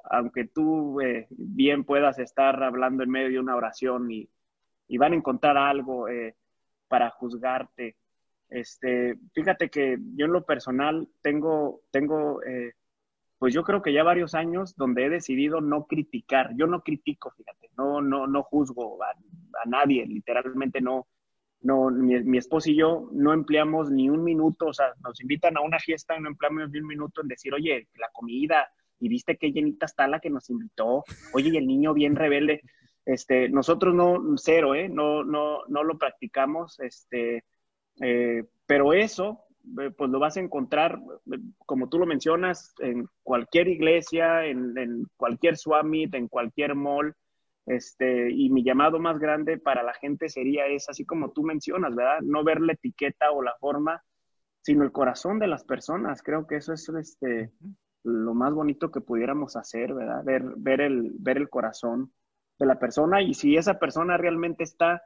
aunque 0.05 0.47
tú 0.47 0.99
bien 1.29 1.85
puedas 1.85 2.19
estar 2.19 2.63
hablando 2.63 3.03
en 3.03 3.11
medio 3.11 3.29
de 3.29 3.41
una 3.41 3.57
oración 3.57 4.11
y, 4.11 4.29
y 4.89 4.97
van 4.97 5.13
a 5.13 5.17
encontrar 5.17 5.59
algo 5.59 6.07
para 6.89 7.11
juzgarte. 7.11 7.97
Este, 8.49 9.17
fíjate 9.35 9.69
que 9.69 9.99
yo 10.15 10.27
en 10.27 10.33
lo 10.33 10.45
personal 10.45 11.09
tengo, 11.21 11.83
tengo 11.91 12.41
pues 13.43 13.53
yo 13.53 13.65
creo 13.65 13.83
que 13.83 13.93
ya 13.93 14.05
varios 14.05 14.37
años 14.37 14.77
donde 14.77 15.05
he 15.05 15.11
decidido 15.11 15.61
no 15.61 15.89
criticar. 15.89 16.55
Yo 16.55 16.69
no 16.69 16.81
critico, 16.83 17.33
fíjate, 17.33 17.71
no, 17.77 18.01
no, 18.01 18.29
no 18.29 18.45
juzgo 18.45 19.03
a, 19.03 19.13
nadie, 19.67 20.07
literalmente 20.07 20.81
no. 20.81 21.09
No, 21.61 21.91
mi, 21.91 22.23
mi 22.23 22.39
esposo 22.39 22.71
y 22.71 22.77
yo 22.77 23.09
no 23.11 23.33
empleamos 23.33 23.91
ni 23.91 24.09
un 24.09 24.23
minuto, 24.23 24.67
o 24.67 24.73
sea, 24.73 24.95
nos 25.03 25.21
invitan 25.21 25.57
a 25.57 25.61
una 25.61 25.81
fiesta 25.81 26.17
y 26.17 26.23
no 26.23 26.29
empleamos 26.29 26.71
ni 26.71 26.79
un 26.79 26.87
minuto 26.87 27.21
en 27.21 27.27
decir, 27.27 27.53
oye, 27.53 27.89
la 27.99 28.11
comida, 28.13 28.71
y 29.01 29.09
viste 29.09 29.37
qué 29.37 29.51
llenita 29.51 29.87
está 29.87 30.07
la 30.07 30.21
que 30.21 30.31
nos 30.31 30.49
invitó, 30.49 31.03
oye, 31.35 31.51
y 31.51 31.57
el 31.57 31.67
niño 31.67 31.95
bien 31.95 32.15
rebelde. 32.15 32.63
Este, 33.05 33.49
nosotros 33.49 33.93
no, 33.93 34.23
cero, 34.37 34.77
¿eh? 34.77 34.89
No, 34.89 35.25
no, 35.25 35.67
no 35.67 35.83
lo 35.83 35.99
practicamos, 35.99 36.79
este, 36.79 37.43
eh, 38.01 38.45
pero 38.67 38.93
eso, 38.93 39.47
pues 39.97 40.11
lo 40.11 40.19
vas 40.19 40.37
a 40.37 40.41
encontrar, 40.41 41.01
eh, 41.33 41.39
como 41.67 41.89
tú 41.89 41.99
lo 41.99 42.07
mencionas, 42.07 42.75
en 42.81 43.07
cualquier 43.23 43.69
iglesia, 43.69 44.45
en, 44.47 45.07
cualquier 45.17 45.57
swamit, 45.57 46.15
en 46.15 46.29
cualquier 46.29 46.75
mall. 46.75 47.15
Este, 47.65 48.31
y 48.33 48.51
mi 48.51 48.65
llamado 48.65 48.99
más 48.99 49.19
grande 49.21 49.57
para 49.57 49.85
la 49.85 49.95
gente 49.95 50.29
sería 50.29 50.67
es 50.67 50.89
así 50.89 51.05
como 51.05 51.31
tú 51.31 51.45
mencionas, 51.45 51.95
¿verdad? 51.95 52.21
No 52.23 52.43
ver 52.43 52.61
la 52.61 52.73
etiqueta 52.73 53.31
o 53.31 53.43
la 53.43 53.55
forma, 53.61 54.03
sino 54.63 54.83
el 54.85 54.91
corazón 54.91 55.39
de 55.39 55.47
las 55.47 55.65
personas. 55.65 56.23
Creo 56.23 56.47
que 56.47 56.57
eso 56.57 56.73
es 56.73 56.89
este, 56.89 57.53
lo 58.03 58.35
más 58.35 58.53
bonito 58.53 58.91
que 58.91 59.01
pudiéramos 59.01 59.57
hacer, 59.57 59.95
¿verdad? 59.95 60.25
Ver, 60.25 60.43
ver, 60.57 60.81
el, 60.81 61.13
ver 61.19 61.37
el 61.37 61.49
corazón 61.49 62.13
de 62.59 62.67
la 62.67 62.79
persona 62.79 63.23
y 63.23 63.35
si 63.35 63.57
esa 63.57 63.79
persona 63.79 64.17
realmente 64.17 64.65
está 64.65 65.03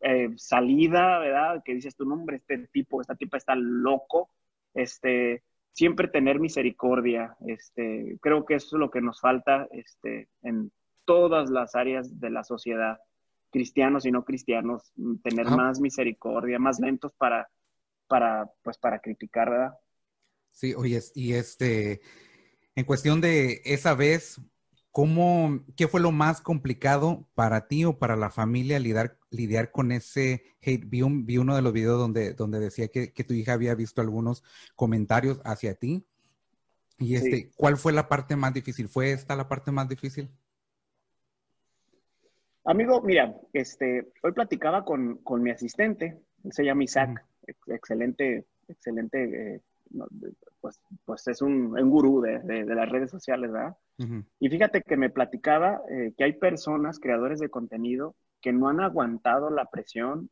eh, 0.00 0.30
salida, 0.36 1.18
¿verdad? 1.18 1.62
Que 1.64 1.74
dices 1.74 1.96
tu 1.96 2.04
nombre, 2.04 2.36
este 2.36 2.58
tipo, 2.68 3.00
esta 3.00 3.16
tipa 3.16 3.36
está 3.36 3.54
loco, 3.56 4.30
este, 4.74 5.42
siempre 5.72 6.08
tener 6.08 6.40
misericordia, 6.40 7.36
este, 7.46 8.18
creo 8.20 8.44
que 8.44 8.54
eso 8.54 8.76
es 8.76 8.80
lo 8.80 8.90
que 8.90 9.00
nos 9.00 9.20
falta, 9.20 9.68
este, 9.70 10.28
en 10.42 10.72
todas 11.04 11.50
las 11.50 11.74
áreas 11.74 12.20
de 12.20 12.30
la 12.30 12.44
sociedad, 12.44 12.98
cristianos 13.50 14.04
y 14.04 14.10
no 14.10 14.24
cristianos, 14.24 14.92
tener 15.22 15.46
más 15.46 15.80
misericordia, 15.80 16.58
más 16.58 16.80
lentos 16.80 17.12
para, 17.14 17.48
para, 18.06 18.50
pues, 18.62 18.76
para 18.76 18.98
criticar, 18.98 19.50
¿verdad? 19.50 19.74
Sí, 20.50 20.74
oye, 20.74 21.00
y 21.14 21.34
este, 21.34 22.00
en 22.74 22.84
cuestión 22.84 23.20
de 23.20 23.62
esa 23.64 23.94
vez, 23.94 24.40
¿Cómo, 24.98 25.60
qué 25.76 25.86
fue 25.86 26.00
lo 26.00 26.10
más 26.10 26.40
complicado 26.40 27.28
para 27.36 27.68
ti 27.68 27.84
o 27.84 28.00
para 28.00 28.16
la 28.16 28.30
familia 28.30 28.80
lidiar, 28.80 29.16
lidiar 29.30 29.70
con 29.70 29.92
ese 29.92 30.42
hate? 30.60 30.86
Vi, 30.88 31.02
vi 31.22 31.38
uno 31.38 31.54
de 31.54 31.62
los 31.62 31.72
videos 31.72 32.00
donde, 32.00 32.34
donde 32.34 32.58
decía 32.58 32.88
que, 32.88 33.06
tu 33.24 33.32
hija 33.32 33.52
había 33.52 33.76
visto 33.76 34.00
algunos 34.00 34.42
comentarios 34.74 35.40
hacia 35.44 35.76
ti. 35.76 36.04
Y 36.98 37.14
este, 37.14 37.48
¿cuál 37.54 37.76
fue 37.76 37.92
la 37.92 38.08
parte 38.08 38.34
más 38.34 38.52
difícil? 38.52 38.88
¿Fue 38.88 39.12
esta 39.12 39.36
la 39.36 39.46
parte 39.46 39.70
más 39.70 39.88
difícil? 39.88 40.28
Amigo, 42.64 43.00
mira, 43.00 43.36
este, 43.52 44.10
hoy 44.24 44.32
platicaba 44.32 44.84
con, 44.84 45.20
mi 45.40 45.52
asistente, 45.52 46.18
se 46.50 46.64
llama 46.64 46.82
Isaac, 46.82 47.24
excelente, 47.68 48.46
excelente 48.66 49.54
eh, 49.54 49.60
pues, 50.60 50.80
pues 51.04 51.28
es 51.28 51.40
un, 51.40 51.70
gurú 51.88 52.20
de, 52.20 52.64
las 52.64 52.88
redes 52.88 53.12
sociales, 53.12 53.52
¿verdad? 53.52 53.76
Y 54.38 54.48
fíjate 54.48 54.82
que 54.82 54.96
me 54.96 55.10
platicaba 55.10 55.80
eh, 55.90 56.12
que 56.16 56.24
hay 56.24 56.34
personas, 56.34 57.00
creadores 57.00 57.40
de 57.40 57.50
contenido, 57.50 58.14
que 58.40 58.52
no 58.52 58.68
han 58.68 58.80
aguantado 58.80 59.50
la 59.50 59.64
presión 59.64 60.30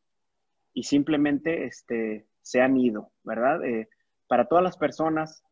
y 0.73 0.83
simplemente 0.83 1.65
este, 1.65 2.27
se 2.41 2.61
han 2.61 2.77
ido, 2.77 3.11
¿verdad? 3.23 3.65
Eh, 3.65 3.89
para 4.27 4.45
todas 4.45 4.63
las 4.63 4.77
personas 4.77 5.43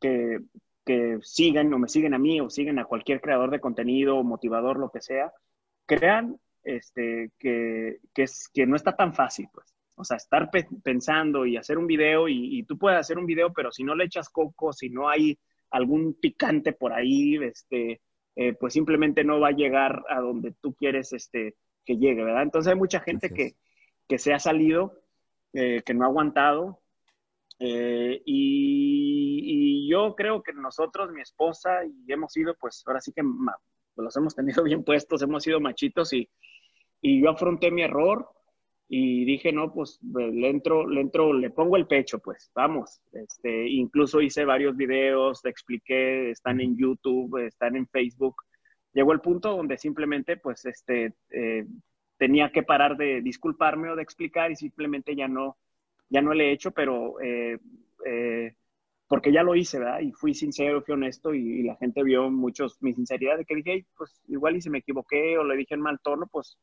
que, 0.00 0.38
que 0.84 1.18
siguen 1.22 1.74
o 1.74 1.78
me 1.78 1.88
siguen 1.88 2.14
a 2.14 2.18
mí 2.18 2.40
o 2.40 2.48
siguen 2.50 2.78
a 2.78 2.84
cualquier 2.84 3.20
creador 3.20 3.50
de 3.50 3.60
contenido, 3.60 4.22
motivador, 4.22 4.78
lo 4.78 4.90
que 4.90 5.00
sea, 5.00 5.32
crean 5.86 6.38
este, 6.62 7.32
que, 7.38 7.98
que, 8.14 8.22
es, 8.22 8.48
que 8.52 8.66
no 8.66 8.76
está 8.76 8.94
tan 8.94 9.12
fácil, 9.12 9.48
pues. 9.52 9.76
O 9.96 10.04
sea, 10.04 10.18
estar 10.18 10.50
pensando 10.84 11.46
y 11.46 11.56
hacer 11.56 11.78
un 11.78 11.86
video 11.86 12.28
y, 12.28 12.62
tú 12.64 12.76
puedes 12.76 13.00
hacer 13.00 13.16
un 13.16 13.24
video, 13.24 13.52
pero 13.54 13.72
si 13.72 13.82
no 13.82 13.94
le 13.94 14.04
echas 14.04 14.28
coco, 14.28 14.72
si 14.74 14.90
no 14.90 15.08
hay 15.08 15.38
algún 15.76 16.14
picante 16.14 16.72
por 16.72 16.92
ahí, 16.92 17.36
este, 17.36 18.00
eh, 18.34 18.54
pues 18.54 18.72
simplemente 18.72 19.24
no 19.24 19.40
va 19.40 19.48
a 19.48 19.56
llegar 19.56 20.04
a 20.08 20.20
donde 20.20 20.52
tú 20.60 20.74
quieres 20.74 21.12
este, 21.12 21.54
que 21.84 21.96
llegue, 21.96 22.24
¿verdad? 22.24 22.42
Entonces 22.42 22.72
hay 22.72 22.78
mucha 22.78 23.00
gente 23.00 23.30
que, 23.30 23.56
que, 24.08 24.18
se 24.18 24.32
ha 24.32 24.38
salido, 24.38 25.00
eh, 25.52 25.82
que 25.84 25.94
no 25.94 26.04
ha 26.04 26.08
aguantado. 26.08 26.82
Eh, 27.58 28.22
y, 28.24 29.88
yo 29.88 30.16
creo 30.16 30.42
que 30.42 30.52
nosotros, 30.52 31.12
mi 31.12 31.22
esposa, 31.22 31.84
y 31.86 32.12
hemos 32.12 32.32
sido, 32.32 32.56
pues 32.58 32.82
ahora 32.86 33.00
sí 33.00 33.12
que 33.12 33.22
los 33.96 34.16
hemos 34.16 34.34
tenido 34.34 34.62
bien 34.64 34.82
puestos, 34.82 35.22
hemos 35.22 35.44
sido 35.44 35.60
machitos 35.60 36.12
y, 36.12 36.28
y 37.00 37.22
yo 37.22 37.30
afronté 37.30 37.70
mi 37.70 37.82
error 37.82 38.28
y 38.88 39.24
dije, 39.24 39.52
no, 39.52 39.72
pues 39.72 39.98
le 40.02 40.48
entro, 40.48 40.88
le 40.88 41.00
entro, 41.00 41.32
le 41.32 41.50
pongo 41.50 41.76
el 41.76 41.86
pecho, 41.86 42.20
pues 42.20 42.50
vamos. 42.54 43.00
Este, 43.12 43.68
incluso 43.68 44.20
hice 44.20 44.44
varios 44.44 44.76
videos, 44.76 45.44
expliqué, 45.44 46.30
están 46.30 46.60
en 46.60 46.76
YouTube, 46.76 47.44
están 47.46 47.76
en 47.76 47.88
Facebook. 47.88 48.36
Llegó 48.92 49.12
el 49.12 49.20
punto 49.20 49.56
donde 49.56 49.76
simplemente, 49.76 50.36
pues, 50.36 50.64
este, 50.66 51.14
eh, 51.30 51.66
tenía 52.16 52.50
que 52.52 52.62
parar 52.62 52.96
de 52.96 53.20
disculparme 53.22 53.90
o 53.90 53.96
de 53.96 54.02
explicar 54.02 54.50
y 54.50 54.56
simplemente 54.56 55.16
ya 55.16 55.28
no, 55.28 55.56
ya 56.08 56.22
no 56.22 56.32
le 56.32 56.48
he 56.48 56.52
hecho, 56.52 56.70
pero 56.70 57.20
eh, 57.20 57.58
eh, 58.06 58.54
porque 59.08 59.32
ya 59.32 59.42
lo 59.42 59.54
hice, 59.54 59.78
¿verdad? 59.78 60.00
Y 60.00 60.12
fui 60.12 60.34
sincero, 60.34 60.82
fui 60.82 60.94
honesto 60.94 61.34
y, 61.34 61.62
la 61.64 61.76
gente 61.76 62.02
vio 62.02 62.30
muchos 62.30 62.80
mi 62.82 62.92
sinceridad 62.94 63.36
de 63.36 63.44
que 63.44 63.56
dije, 63.56 63.86
pues 63.96 64.22
igual 64.28 64.56
y 64.56 64.60
si 64.60 64.70
me 64.70 64.78
equivoqué 64.78 65.38
o 65.38 65.44
le 65.44 65.56
dije 65.56 65.74
en 65.74 65.80
mal 65.80 66.00
tono, 66.02 66.26
pues, 66.26 66.58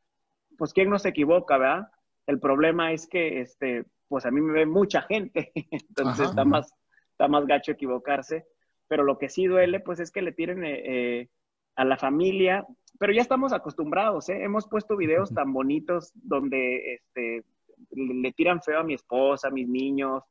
pues 0.58 0.74
quién 0.74 0.90
no 0.90 1.00
se 1.00 1.10
equivoca, 1.10 1.58
¿verdad? 1.58 1.88
El 2.28 2.40
problema 2.40 2.92
es 2.92 3.08
que, 3.08 3.42
este, 3.42 3.86
pues 4.08 4.26
a 4.26 4.32
mí 4.32 4.42
me 4.42 4.54
ve 4.54 4.66
mucha 4.66 5.02
gente, 5.04 5.52
entonces 5.72 6.30
está, 6.30 6.46
más, 6.46 6.74
está 7.12 7.28
más 7.28 7.46
gacho 7.46 7.72
equivocarse. 7.72 8.46
Pero 8.88 9.04
lo 9.04 9.18
que 9.18 9.30
sí 9.30 9.46
duele, 9.46 9.80
pues 9.80 10.00
es 10.00 10.12
que 10.12 10.22
le 10.22 10.34
tiren 10.34 10.64
eh, 10.64 10.82
eh, 10.86 11.30
a 11.76 11.86
la 11.86 11.98
familia, 11.98 12.66
pero 13.00 13.14
ya 13.14 13.22
estamos 13.22 13.54
acostumbrados, 13.54 14.30
¿eh? 14.30 14.44
Hemos 14.44 14.68
puesto 14.68 14.96
videos 14.96 15.34
tan 15.34 15.52
bonitos 15.52 16.12
donde 16.14 16.96
este, 16.96 17.44
le 17.92 18.32
tiran 18.34 18.62
feo 18.62 18.80
a 18.80 18.84
mi 18.84 18.94
esposa, 18.94 19.48
a 19.48 19.52
mis 19.52 19.68
niños, 19.68 20.24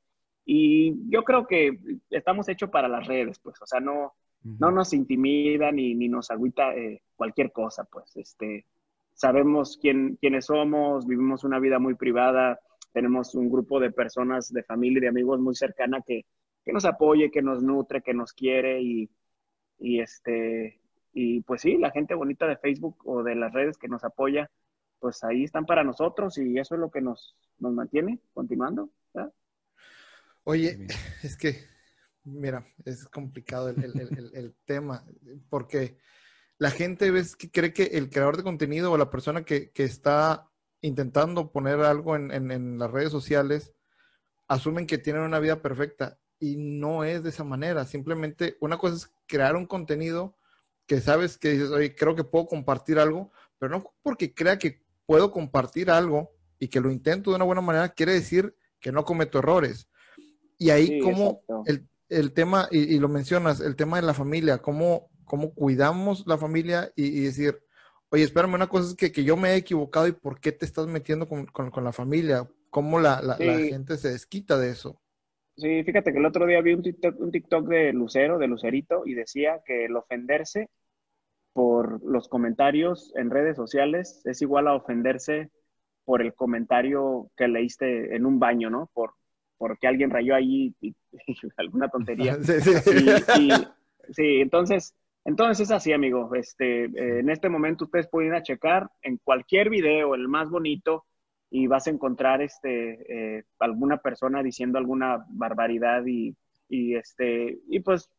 y 0.45 0.95
yo 1.09 1.23
creo 1.25 1.47
que 1.47 1.79
estamos 2.11 2.49
hechos 2.49 2.71
para 2.71 2.89
las 2.89 3.07
redes, 3.07 3.39
pues, 3.39 3.61
o 3.63 3.67
sea, 3.67 3.81
no, 3.81 4.15
no 4.43 4.71
nos 4.71 4.93
intimida 4.93 5.71
ni, 5.71 5.95
ni 5.95 6.09
nos 6.09 6.31
agüita 6.31 6.75
eh, 6.75 7.03
cualquier 7.15 7.53
cosa, 7.53 7.85
pues, 7.85 8.17
este, 8.17 8.67
sabemos 9.15 9.79
quién, 9.81 10.17
quiénes 10.21 10.47
somos, 10.47 11.07
vivimos 11.07 11.45
una 11.45 11.59
vida 11.59 11.79
muy 11.79 11.95
privada, 11.95 12.59
tenemos 12.93 13.35
un 13.35 13.51
grupo 13.51 13.81
de 13.81 13.91
personas, 13.91 14.53
de 14.53 14.63
familia 14.63 14.99
y 14.99 15.03
de 15.03 15.09
amigos 15.09 15.41
muy 15.41 15.55
cercana 15.55 16.03
que, 16.07 16.27
que 16.65 16.73
nos 16.73 16.85
apoye, 16.85 17.31
que 17.31 17.43
nos 17.43 17.63
nutre, 17.63 18.03
que 18.03 18.15
nos 18.15 18.33
quiere 18.33 18.81
y, 18.81 19.11
y, 19.79 20.01
este, 20.01 20.81
y 21.13 21.41
pues 21.43 21.63
sí, 21.63 21.79
la 21.79 21.91
gente 21.91 22.15
bonita 22.15 22.47
de 22.47 22.57
Facebook 22.57 22.97
o 23.05 23.23
de 23.23 23.35
las 23.35 23.53
redes 23.53 23.79
que 23.79 23.89
nos 23.89 24.05
apoya, 24.05 24.51
pues 24.99 25.25
ahí 25.25 25.45
están 25.45 25.67
para 25.67 25.83
nosotros 25.83 26.39
y 26.39 26.59
eso 26.59 26.75
es 26.75 26.81
lo 26.81 26.91
que 26.91 27.01
nos, 27.01 27.37
nos 27.59 27.73
mantiene 27.73 28.21
continuando. 28.33 28.91
Oye, 30.45 30.87
es 31.23 31.37
que, 31.37 31.57
mira, 32.25 32.67
es 32.85 33.07
complicado 33.07 33.69
el, 33.69 33.83
el, 33.83 34.01
el, 34.01 34.31
el 34.35 34.55
tema, 34.65 35.05
porque 35.49 35.99
la 36.63 36.71
gente 36.71 37.11
ves 37.11 37.35
que 37.35 37.51
cree 37.51 37.73
que 37.73 37.83
el 37.95 38.09
creador 38.09 38.37
de 38.37 38.45
contenido 38.45 38.93
o 38.93 38.97
la 38.97 39.11
persona 39.11 39.45
que, 39.45 39.73
está 39.75 40.49
intentando 40.81 41.51
poner 41.51 41.81
algo 41.81 42.15
en, 42.15 42.79
las 42.79 42.89
redes 42.89 43.11
sociales 43.11 43.73
asumen 44.47 44.87
que 44.87 44.97
tienen 44.97 45.23
una 45.23 45.41
vida 45.41 45.61
perfecta 45.61 46.21
y 46.39 46.55
no 46.57 47.03
es 47.03 47.25
de 47.25 47.31
esa 47.31 47.43
manera. 47.43 47.85
Simplemente 47.85 48.59
una 48.61 48.79
cosa 48.79 48.95
es 48.95 49.13
crear 49.27 49.57
un 49.57 49.67
contenido 49.67 50.37
que 50.87 51.01
sabes 51.01 51.37
que 51.37 51.51
dices, 51.51 51.71
oye, 51.71 51.97
creo 51.97 52.15
que 52.15 52.23
puedo 52.23 52.47
compartir 52.47 53.01
algo, 53.01 53.33
pero 53.59 53.73
no 53.73 53.93
porque 54.01 54.33
crea 54.33 54.57
que 54.57 54.85
puedo 55.05 55.33
compartir 55.33 55.91
algo 55.91 56.31
y 56.61 56.69
que 56.69 56.81
lo 56.81 56.93
intento 56.93 57.31
de 57.31 57.37
una 57.37 57.45
buena 57.45 57.61
manera, 57.61 57.89
quiere 57.89 58.13
decir 58.13 58.55
que 58.79 58.93
no 58.93 59.05
cometo 59.05 59.41
errores. 59.41 59.89
Y 60.59 60.71
ahí 60.71 61.01
como 61.01 61.43
el, 62.09 62.33
tema, 62.35 62.69
y, 62.71 62.95
y, 62.95 63.01
lo 63.01 63.09
mencionas, 63.09 63.59
el 63.59 63.75
tema 63.75 63.97
de 63.97 64.07
la 64.07 64.15
familia, 64.15 64.59
cómo 64.59 65.11
cómo 65.33 65.55
cuidamos 65.55 66.27
la 66.27 66.37
familia 66.37 66.93
y, 66.95 67.23
decir, 67.23 67.59
oye, 68.11 68.23
espérame, 68.23 68.53
una 68.53 68.67
cosa 68.67 68.91
es 68.91 68.95
que, 68.95 69.11
que, 69.11 69.25
yo 69.25 69.35
me 69.35 69.53
he 69.53 69.57
equivocado 69.57 70.07
y 70.07 70.13
por 70.13 70.39
qué 70.39 70.53
te 70.53 70.67
estás 70.67 70.87
metiendo 70.89 71.27
con, 71.27 71.47
con, 71.47 71.83
la 71.83 71.91
familia, 71.91 72.47
cómo 72.69 73.01
la, 73.01 73.23
la, 73.23 73.37
gente 73.37 73.97
se 73.97 74.11
desquita 74.11 74.59
de 74.59 74.69
eso. 74.69 75.01
Sí, 75.57 75.85
fíjate 75.85 76.13
que 76.13 76.19
el 76.19 76.27
otro 76.27 76.45
día 76.45 76.61
vi 76.61 76.75
un 76.75 76.83
TikTok, 76.83 77.19
un 77.19 77.31
TikTok 77.31 77.67
de 77.67 77.95
Lucero, 77.95 78.37
de 78.37 78.47
Lucerito, 78.47 79.05
y 79.07 79.15
decía 79.15 79.63
que 79.65 79.87
el 79.87 79.97
ofenderse 79.97 80.69
por 81.55 82.05
los 82.05 82.29
comentarios 82.29 83.11
en 83.17 83.31
redes 83.31 83.57
sociales 83.57 84.21
es 84.27 84.43
igual 84.43 84.69
a 84.69 84.75
ofenderse 84.75 85.51
por 86.05 86.21
el 86.21 86.35
comentario 86.35 87.31
que 87.39 87.49
leíste 87.49 88.15
en 88.15 88.27
un 88.27 88.39
baño, 88.39 88.69
¿no? 88.69 88.91
Por, 88.93 89.15
porque 89.57 89.87
alguien 89.87 90.11
rayó 90.11 90.35
ahí 90.35 90.75
y, 90.83 90.95
alguna 91.57 91.89
tontería. 91.89 92.37
Sí, 94.11 94.41
entonces, 94.41 94.95
entonces 95.25 95.69
es 95.69 95.71
así, 95.71 95.93
amigo. 95.93 96.35
Este, 96.35 96.85
eh, 96.85 97.21
en 97.21 97.31
este 97.31 97.49
momento 97.49 97.85
ustedes 97.85 98.09
pueden 98.09 98.31
ir 98.31 98.35
a 98.35 98.43
checar 98.43 98.91
en 99.03 99.19
cualquier 99.19 99.71
video, 99.71 100.15
el 100.15 100.29
más 100.29 100.51
bonito, 100.51 101.05
y 101.51 101.67
vas 101.67 101.87
a 101.87 101.91
encontrar 101.91 102.41
este, 102.43 103.37
eh, 103.39 103.45
alguna 103.59 103.99
persona 103.99 104.43
diciendo 104.43 104.79
alguna 104.79 105.25
barbaridad 105.29 106.05
y, 106.07 106.35
y, 106.69 106.97
este, 106.97 107.59
y 107.69 107.81
pues, 107.81 108.11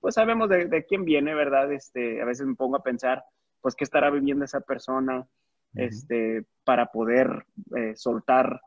pues 0.00 0.14
sabemos 0.14 0.48
de, 0.48 0.66
de, 0.66 0.84
quién 0.84 1.04
viene, 1.04 1.34
¿verdad? 1.34 1.70
Este, 1.72 2.22
a 2.22 2.24
veces 2.24 2.46
me 2.46 2.54
pongo 2.54 2.76
a 2.76 2.82
pensar, 2.82 3.22
pues, 3.60 3.74
qué 3.74 3.84
estará 3.84 4.10
viviendo 4.10 4.44
esa 4.44 4.60
persona, 4.60 5.26
este, 5.74 6.44
para 6.64 6.86
poder 6.86 7.46
eh, 7.76 7.94
soltar 7.96 8.60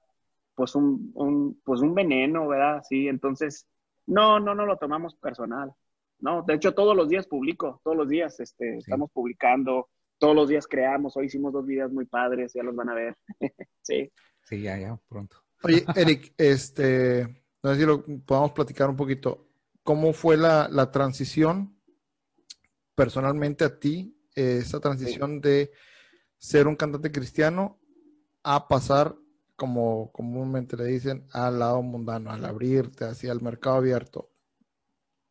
pues 0.56 0.76
un, 0.76 1.62
pues 1.64 1.82
un 1.82 1.94
veneno, 1.94 2.48
¿verdad? 2.48 2.82
Sí, 2.84 3.08
entonces, 3.08 3.68
no, 4.08 4.40
no, 4.40 4.56
no 4.56 4.66
lo 4.66 4.78
tomamos 4.78 5.16
personal, 5.16 5.72
¿no? 6.20 6.44
De 6.44 6.56
hecho, 6.56 6.74
todos 6.74 6.96
los 6.96 7.10
días 7.10 7.28
publico, 7.28 7.82
todos 7.84 7.98
los 7.98 8.10
días 8.10 8.40
este, 8.40 8.78
estamos 8.78 9.12
publicando, 9.12 9.90
todos 10.18 10.36
los 10.36 10.50
días 10.50 10.68
creamos, 10.68 11.16
hoy 11.18 11.28
hicimos 11.28 11.54
dos 11.54 11.66
videos 11.66 11.92
muy 11.92 12.06
padres, 12.06 12.54
ya 12.54 12.64
los 12.64 12.76
van 12.76 12.90
a 12.90 12.94
ver, 12.94 13.16
sí. 13.82 14.12
Sí, 14.44 14.62
ya, 14.62 14.78
ya, 14.78 14.98
pronto. 15.08 15.38
Oye, 15.64 15.86
Eric, 15.96 16.34
este, 16.38 17.44
no 17.62 17.74
sé 17.74 17.80
si 17.80 17.86
lo 17.86 18.04
podamos 18.26 18.52
platicar 18.52 18.90
un 18.90 18.96
poquito, 18.96 19.48
¿cómo 19.84 20.14
fue 20.14 20.38
la, 20.38 20.68
la 20.72 20.92
transición 20.92 21.78
personalmente 22.98 23.64
a 23.64 23.80
ti, 23.80 24.18
esa 24.34 24.80
transición 24.80 25.40
de 25.40 25.72
ser 26.40 26.68
un 26.68 26.76
cantante 26.76 27.12
cristiano 27.12 27.80
a 28.44 28.68
pasar, 28.68 29.16
como 29.56 30.12
comúnmente 30.12 30.76
le 30.78 30.86
dicen, 30.86 31.28
al 31.32 31.60
lado 31.60 31.82
mundano, 31.84 32.32
al 32.32 32.44
abrirte 32.44 33.06
hacia 33.06 33.32
el 33.32 33.42
mercado 33.42 33.78
abierto. 33.78 34.32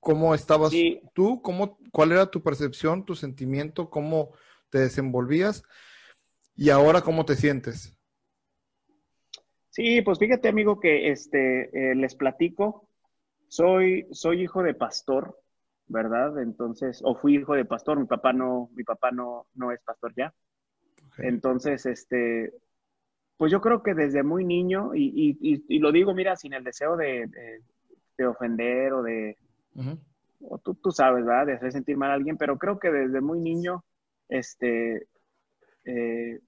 ¿Cómo 0.01 0.35
estabas 0.35 0.73
tú? 1.15 1.43
¿Cómo, 1.43 1.79
¿Cuál 1.93 2.13
era 2.13 2.31
tu 2.31 2.43
percepción, 2.43 3.05
tu 3.05 3.15
sentimiento? 3.15 3.91
¿Cómo 3.91 4.33
te 4.71 4.79
desenvolvías? 4.79 5.65
¿Y 6.55 6.71
ahora 6.71 7.03
cómo 7.03 7.25
te 7.25 7.35
sientes? 7.35 7.97
Sí, 9.71 10.01
pues 10.03 10.19
fíjate, 10.19 10.49
amigo, 10.49 10.81
que 10.81 11.11
este, 11.11 11.91
eh, 11.91 11.95
les 11.95 12.15
platico. 12.15 12.89
Soy, 13.49 14.07
soy 14.11 14.43
hijo 14.43 14.63
de 14.63 14.75
pastor, 14.75 15.39
¿verdad? 15.87 16.41
Entonces, 16.41 17.01
o 17.05 17.15
fui 17.15 17.37
hijo 17.37 17.55
de 17.55 17.65
pastor. 17.65 17.99
Mi 17.99 18.07
papá 18.07 18.33
no, 18.33 18.71
mi 18.75 18.85
papá 18.85 19.11
no, 19.11 19.47
no 19.55 19.73
es 19.73 19.81
pastor 19.83 20.15
ya. 20.17 20.33
Entonces, 21.19 21.85
este, 21.87 22.53
pues 23.37 23.53
yo 23.53 23.61
creo 23.61 23.83
que 23.83 23.95
desde 23.95 24.23
muy 24.23 24.45
niño, 24.45 24.93
y, 24.95 25.79
lo 25.79 25.93
digo, 25.93 26.15
mira, 26.15 26.37
sin 26.37 26.55
el 26.55 26.65
deseo 26.65 26.97
de, 26.97 27.29
ofender 28.27 28.95
o 28.95 29.03
de, 29.03 29.37
o 30.41 30.59
tú, 30.59 30.75
tú, 30.75 30.91
sabes, 30.91 31.25
¿verdad? 31.25 31.47
De 31.47 31.53
hacer 31.55 31.73
sentir 31.73 31.97
mal 31.97 32.11
a 32.11 32.15
alguien, 32.15 32.37
pero 32.37 32.59
creo 32.59 32.79
que 32.79 32.91
desde 32.91 33.21
muy 33.21 33.41
niño, 33.41 33.85
este, 34.29 35.09
eh, 35.85 36.41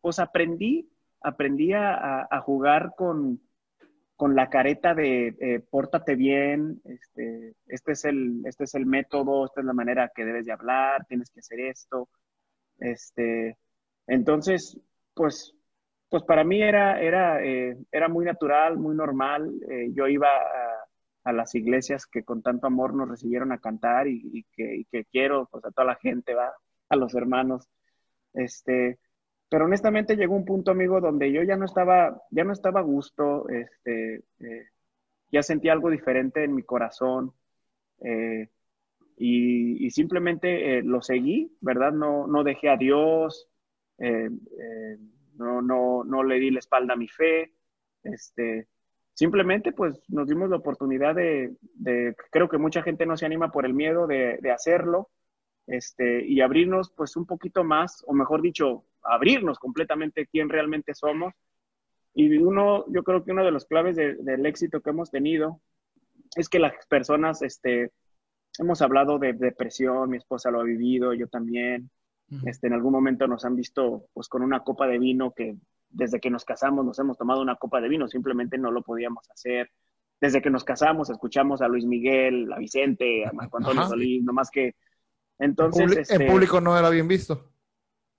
pues 0.00 0.18
aprendí, 0.18 0.90
aprendí 1.20 1.72
a, 1.72 2.28
jugar 2.44 2.94
con, 2.96 3.40
con, 4.16 4.34
la 4.34 4.48
careta 4.50 4.94
de 4.94 5.34
eh, 5.40 5.60
pórtate 5.70 6.14
bien, 6.14 6.80
este, 6.84 7.54
este, 7.66 7.92
es 7.92 8.04
el, 8.04 8.42
este 8.44 8.64
es 8.64 8.74
el 8.74 8.86
método, 8.86 9.46
esta 9.46 9.60
es 9.60 9.66
la 9.66 9.72
manera 9.72 10.10
que 10.14 10.24
debes 10.24 10.46
de 10.46 10.52
hablar, 10.52 11.06
tienes 11.06 11.30
que 11.30 11.40
hacer 11.40 11.60
esto, 11.60 12.08
este, 12.78 13.56
entonces, 14.06 14.78
pues, 15.14 15.54
pues 16.10 16.22
para 16.24 16.44
mí 16.44 16.62
era, 16.62 17.00
era, 17.00 17.42
eh, 17.42 17.76
era 17.90 18.08
muy 18.08 18.24
natural, 18.24 18.76
muy 18.76 18.94
normal. 18.94 19.50
Yo 19.92 20.06
iba 20.06 20.28
a, 20.28 20.73
las 21.32 21.54
iglesias 21.54 22.06
que 22.06 22.24
con 22.24 22.42
tanto 22.42 22.66
amor 22.66 22.94
nos 22.94 23.08
recibieron 23.08 23.52
a 23.52 23.58
cantar 23.58 24.08
y, 24.08 24.44
que, 24.56 25.04
quiero, 25.10 25.48
pues 25.50 25.64
a 25.64 25.70
toda 25.70 25.86
la 25.86 25.96
gente, 25.96 26.34
va, 26.34 26.52
a 26.88 26.96
los 26.96 27.14
hermanos. 27.14 27.68
Este, 28.34 28.98
pero 29.48 29.66
honestamente 29.66 30.16
llegó 30.16 30.34
un 30.34 30.44
punto, 30.44 30.70
amigo, 30.70 31.00
donde 31.00 31.32
yo 31.32 31.42
ya 31.42 31.56
no 31.56 31.64
estaba, 31.64 32.22
ya 32.30 32.44
no 32.44 32.52
estaba 32.52 32.80
a 32.80 32.82
gusto, 32.84 33.48
este, 33.48 34.24
eh, 34.40 34.68
ya 35.32 35.42
sentía 35.42 35.72
algo 35.72 35.90
diferente 35.90 36.44
en 36.44 36.54
mi 36.54 36.62
corazón. 36.62 37.32
y, 39.16 39.86
y, 39.86 39.90
simplemente 39.90 40.82
lo 40.82 41.00
seguí, 41.02 41.56
¿verdad? 41.60 41.92
No, 41.92 42.26
no 42.26 42.42
dejé 42.44 42.68
a 42.68 42.76
Dios, 42.76 43.48
eh, 43.98 44.28
eh, 44.60 44.98
no, 45.36 45.62
no, 45.62 46.04
no 46.04 46.22
le 46.22 46.36
di 46.38 46.50
la 46.50 46.58
espalda 46.58 46.94
a 46.94 46.96
mi 46.96 47.08
fe, 47.08 47.52
este, 48.02 48.68
simplemente 49.14 49.72
pues 49.72 49.98
nos 50.08 50.28
dimos 50.28 50.50
la 50.50 50.56
oportunidad 50.56 51.14
de, 51.14 51.54
creo 52.30 52.48
que 52.48 52.58
mucha 52.58 52.82
gente 52.82 53.06
no 53.06 53.16
se 53.16 53.24
anima 53.24 53.50
por 53.50 53.64
el 53.64 53.72
miedo 53.72 54.06
de, 54.06 54.50
hacerlo, 54.52 55.08
este, 55.66 56.26
y 56.26 56.40
abrirnos 56.40 56.90
pues 56.90 57.16
un 57.16 57.24
poquito 57.24 57.64
más, 57.64 58.04
o 58.06 58.12
mejor 58.12 58.42
dicho, 58.42 58.84
abrirnos 59.02 59.58
completamente 59.58 60.26
quién 60.26 60.48
realmente 60.48 60.94
somos. 60.94 61.32
Y 62.12 62.36
uno, 62.36 62.84
yo 62.88 63.02
creo 63.02 63.24
que 63.24 63.32
uno 63.32 63.44
de 63.44 63.50
los 63.50 63.64
claves 63.64 63.96
del 63.96 64.46
éxito 64.46 64.80
que 64.80 64.90
hemos 64.90 65.10
tenido 65.10 65.60
es 66.36 66.48
que 66.48 66.58
las 66.58 66.74
personas, 66.86 67.42
este, 67.42 67.92
hemos 68.58 68.82
hablado 68.82 69.18
de 69.18 69.32
depresión, 69.32 70.10
mi 70.10 70.18
esposa 70.18 70.50
lo 70.50 70.60
ha 70.60 70.64
vivido, 70.64 71.14
yo 71.14 71.28
también, 71.28 71.90
este, 72.46 72.66
en 72.66 72.72
algún 72.72 72.92
momento 72.92 73.26
nos 73.26 73.44
han 73.44 73.54
visto 73.54 74.06
pues 74.12 74.28
con 74.28 74.42
una 74.42 74.60
copa 74.60 74.86
de 74.86 74.98
vino 74.98 75.32
que 75.32 75.56
desde 75.94 76.20
que 76.20 76.30
nos 76.30 76.44
casamos 76.44 76.84
nos 76.84 76.98
hemos 76.98 77.16
tomado 77.16 77.40
una 77.40 77.56
copa 77.56 77.80
de 77.80 77.88
vino, 77.88 78.08
simplemente 78.08 78.58
no 78.58 78.70
lo 78.70 78.82
podíamos 78.82 79.30
hacer. 79.30 79.70
Desde 80.20 80.42
que 80.42 80.50
nos 80.50 80.64
casamos 80.64 81.10
escuchamos 81.10 81.62
a 81.62 81.68
Luis 81.68 81.86
Miguel, 81.86 82.52
a 82.52 82.58
Vicente, 82.58 83.26
a 83.26 83.32
Marco 83.32 83.58
Antonio 83.58 83.86
Solís, 83.86 84.22
nomás 84.22 84.50
que 84.50 84.74
entonces... 85.38 85.92
En, 85.92 85.98
este, 85.98 86.26
público 86.26 86.60
no 86.60 86.78
era 86.78 86.90
bien 86.90 87.08
visto. 87.08 87.50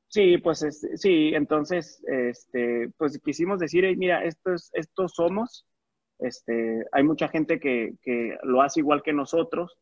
Sí, 0.08 0.38
pues 0.38 0.64
este, 0.64 0.98
sí, 0.98 1.32
entonces, 1.34 2.02
este, 2.08 2.90
pues 2.98 3.20
quisimos 3.20 3.60
decir, 3.60 3.86
mira, 3.98 4.24
estos, 4.24 4.70
estos 4.74 5.14
somos, 5.14 5.66
este, 6.20 6.86
hay 6.92 7.04
mucha 7.04 7.28
gente 7.28 7.60
que, 7.60 7.96
que 8.02 8.38
lo 8.44 8.62
hace 8.62 8.80
igual 8.80 9.04
que 9.04 9.14
nosotros, 9.14 9.78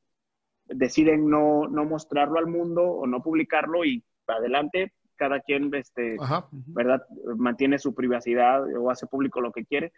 deciden 0.65 1.29
no, 1.29 1.67
no 1.67 1.85
mostrarlo 1.85 2.39
al 2.39 2.47
mundo 2.47 2.83
o 2.83 3.05
no 3.05 3.21
publicarlo 3.21 3.85
y 3.85 4.03
adelante, 4.27 4.93
cada 5.23 5.39
quien, 5.39 5.73
este, 5.73 6.17
¿verdad? 6.51 7.01
Mantiene 7.37 7.79
su 7.79 7.95
privacidad 7.95 8.61
o 8.75 8.91
hace 8.91 9.07
público 9.07 9.39
lo 9.39 9.53
que 9.53 9.63
quiere. 9.63 9.93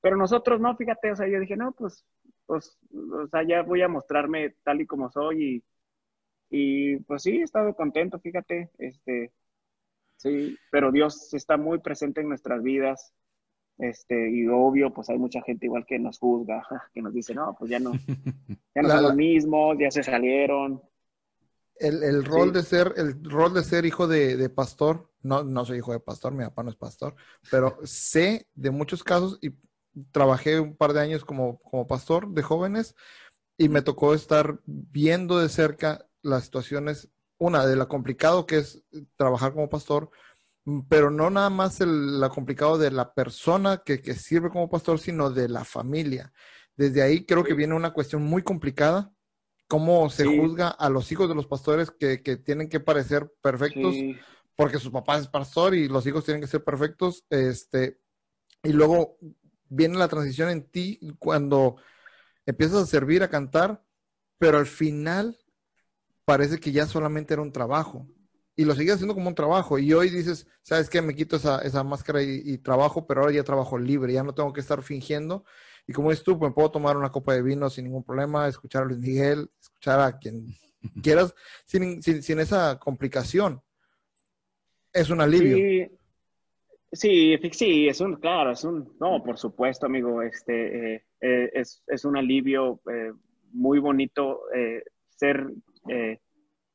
Pero 0.00 0.16
nosotros 0.16 0.62
no, 0.62 0.74
fíjate, 0.74 1.12
o 1.12 1.16
sea, 1.16 1.28
yo 1.28 1.38
dije, 1.38 1.58
no, 1.58 1.72
pues, 1.72 2.06
pues, 2.46 2.78
o 2.90 3.26
sea, 3.26 3.42
ya 3.46 3.62
voy 3.64 3.82
a 3.82 3.88
mostrarme 3.88 4.54
tal 4.62 4.80
y 4.80 4.86
como 4.86 5.10
soy 5.10 5.62
y, 6.50 6.94
y 6.94 6.96
pues 7.00 7.22
sí, 7.22 7.32
he 7.32 7.42
estado 7.42 7.74
contento, 7.74 8.18
fíjate, 8.18 8.70
este, 8.78 9.30
sí, 10.16 10.56
pero 10.70 10.90
Dios 10.90 11.34
está 11.34 11.58
muy 11.58 11.78
presente 11.80 12.22
en 12.22 12.30
nuestras 12.30 12.62
vidas, 12.62 13.12
este, 13.76 14.30
y 14.30 14.46
obvio, 14.46 14.94
pues 14.94 15.10
hay 15.10 15.18
mucha 15.18 15.42
gente 15.42 15.66
igual 15.66 15.84
que 15.84 15.98
nos 15.98 16.18
juzga, 16.18 16.62
que 16.94 17.02
nos 17.02 17.12
dice, 17.12 17.34
no, 17.34 17.54
pues 17.58 17.70
ya 17.70 17.78
no, 17.78 17.92
ya 18.74 18.80
no 18.80 18.88
son 18.88 19.02
los 19.02 19.16
mismos, 19.16 19.76
ya 19.78 19.90
se 19.90 20.02
salieron, 20.02 20.80
el, 21.82 22.24
rol 22.24 22.52
de 22.52 22.62
ser, 22.62 22.94
el 22.96 23.22
rol 23.24 23.54
de 23.54 23.64
ser 23.64 23.84
hijo 23.84 24.06
de, 24.06 24.48
pastor, 24.48 25.10
no, 25.22 25.42
no 25.42 25.64
soy 25.64 25.78
hijo 25.78 25.92
de 25.92 26.00
pastor, 26.00 26.32
mi 26.32 26.44
papá 26.44 26.62
no 26.62 26.70
es 26.70 26.76
pastor, 26.76 27.16
pero 27.50 27.78
sé 27.84 28.48
de 28.54 28.70
muchos 28.70 29.02
casos 29.02 29.38
y 29.42 29.50
trabajé 30.10 30.60
un 30.60 30.76
par 30.76 30.92
de 30.92 31.00
años 31.00 31.24
como, 31.24 31.58
como 31.60 31.86
pastor 31.86 32.28
de 32.28 32.42
jóvenes 32.42 32.94
y 33.58 33.68
me 33.68 33.82
tocó 33.82 34.14
estar 34.14 34.60
viendo 34.64 35.38
de 35.38 35.48
cerca 35.48 36.06
las 36.22 36.44
situaciones, 36.44 37.10
una 37.38 37.66
de 37.66 37.76
lo 37.76 37.88
complicado 37.88 38.46
que 38.46 38.58
es 38.58 38.82
trabajar 39.16 39.52
como 39.52 39.68
pastor, 39.68 40.10
pero 40.88 41.10
no 41.10 41.30
nada 41.30 41.50
más 41.50 41.80
el, 41.80 42.20
lo 42.20 42.30
complicado 42.30 42.78
de 42.78 42.92
la 42.92 43.12
persona 43.12 43.82
que, 43.84 44.00
que 44.00 44.14
sirve 44.14 44.50
como 44.50 44.70
pastor, 44.70 45.00
sino 45.00 45.30
de 45.30 45.48
la 45.48 45.64
familia. 45.64 46.32
Desde 46.76 47.02
ahí 47.02 47.26
creo 47.26 47.42
que 47.42 47.54
viene 47.54 47.74
una 47.74 47.92
cuestión 47.92 48.22
muy 48.22 48.42
complicada 48.42 49.12
cómo 49.72 50.10
se 50.10 50.26
juzga 50.26 50.68
a 50.68 50.90
los 50.90 51.10
hijos 51.12 51.30
de 51.30 51.34
los 51.34 51.46
pastores 51.46 51.90
que, 51.90 52.18
tienen 52.18 52.68
que 52.68 52.78
parecer 52.78 53.32
perfectos 53.40 53.94
porque 54.54 54.78
su 54.78 54.92
papá 54.92 55.16
es 55.16 55.28
pastor 55.28 55.74
y 55.74 55.88
los 55.88 56.06
hijos 56.06 56.26
tienen 56.26 56.42
que 56.42 56.46
ser 56.46 56.62
perfectos. 56.62 57.24
Este, 57.30 57.98
y 58.62 58.72
luego 58.74 59.16
viene 59.70 59.96
la 59.96 60.08
transición 60.08 60.50
en 60.50 60.70
ti 60.70 61.00
cuando 61.18 61.76
empiezas 62.44 62.82
a 62.82 62.86
servir, 62.86 63.22
a 63.22 63.30
cantar, 63.30 63.82
pero 64.36 64.58
al 64.58 64.66
final 64.66 65.38
parece 66.26 66.60
que 66.60 66.70
ya 66.70 66.84
solamente 66.84 67.32
era 67.32 67.40
un 67.42 67.50
trabajo. 67.50 68.06
Y 68.54 68.66
lo 68.66 68.74
sigues 68.74 68.96
haciendo 68.96 69.14
como 69.14 69.28
un 69.30 69.34
trabajo. 69.34 69.78
Y 69.78 69.94
hoy 69.94 70.10
dices, 70.10 70.46
¿sabes 70.60 70.90
qué? 70.90 71.00
Me 71.00 71.14
quito 71.14 71.36
esa, 71.36 71.60
esa 71.60 71.82
máscara 71.82 72.22
y, 72.22 72.42
y, 72.44 72.58
trabajo, 72.58 73.06
pero 73.06 73.22
ahora 73.22 73.32
ya 73.32 73.42
trabajo 73.42 73.78
libre, 73.78 74.12
ya 74.12 74.22
no 74.22 74.34
tengo 74.34 74.52
que 74.52 74.60
estar 74.60 74.82
fingiendo. 74.82 75.46
Y 75.86 75.92
como 75.92 76.10
dices 76.10 76.24
tú, 76.24 76.38
pues 76.38 76.52
puedo 76.54 76.70
tomar 76.70 76.96
una 76.96 77.10
copa 77.10 77.34
de 77.34 77.42
vino 77.42 77.68
sin 77.68 77.84
ningún 77.84 78.04
problema, 78.04 78.46
escuchar 78.46 78.82
a 78.82 78.86
Luis 78.86 79.00
Miguel, 79.00 79.50
escuchar 79.60 80.00
a 80.00 80.18
quien 80.18 80.46
quieras, 81.02 81.34
sin, 81.64 82.02
sin, 82.02 82.38
esa 82.38 82.78
complicación. 82.78 83.60
Es 84.92 85.10
un 85.10 85.20
alivio. 85.20 85.90
Sí, 86.92 87.38
sí, 87.52 87.88
es 87.88 88.00
un, 88.02 88.16
claro, 88.16 88.50
es 88.52 88.64
un, 88.64 88.96
no, 89.00 89.22
por 89.24 89.38
supuesto, 89.38 89.86
amigo, 89.86 90.20
este, 90.20 90.94
eh, 90.94 91.04
eh, 91.22 91.50
es, 91.54 91.82
es, 91.86 92.04
un 92.04 92.18
alivio 92.18 92.82
eh, 92.92 93.12
muy 93.52 93.78
bonito 93.78 94.42
ser 95.08 95.46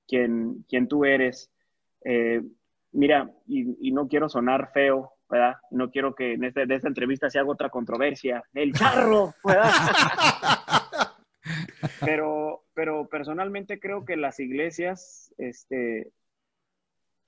quien, 0.08 0.66
quien 0.68 0.88
tú 0.88 1.06
eres. 1.06 1.52
mira, 2.92 3.32
y, 3.46 3.88
y, 3.88 3.92
no 3.92 4.08
quiero 4.08 4.28
sonar 4.28 4.72
feo, 4.74 5.17
¿verdad? 5.30 5.56
No 5.72 5.90
quiero 5.92 6.16
que 6.16 6.34
en 6.34 6.44
este, 6.44 6.66
de 6.66 6.76
esta 6.76 6.88
entrevista 6.88 7.30
se 7.30 7.40
haga 7.40 7.52
otra 7.52 7.70
controversia. 7.70 8.44
El 8.54 8.74
charro, 8.74 9.34
¿verdad? 9.44 9.72
pero, 12.00 12.64
pero 12.74 13.08
personalmente 13.08 13.80
creo 13.80 14.06
que 14.06 14.16
las 14.16 14.40
iglesias, 14.40 15.34
este, 15.38 16.12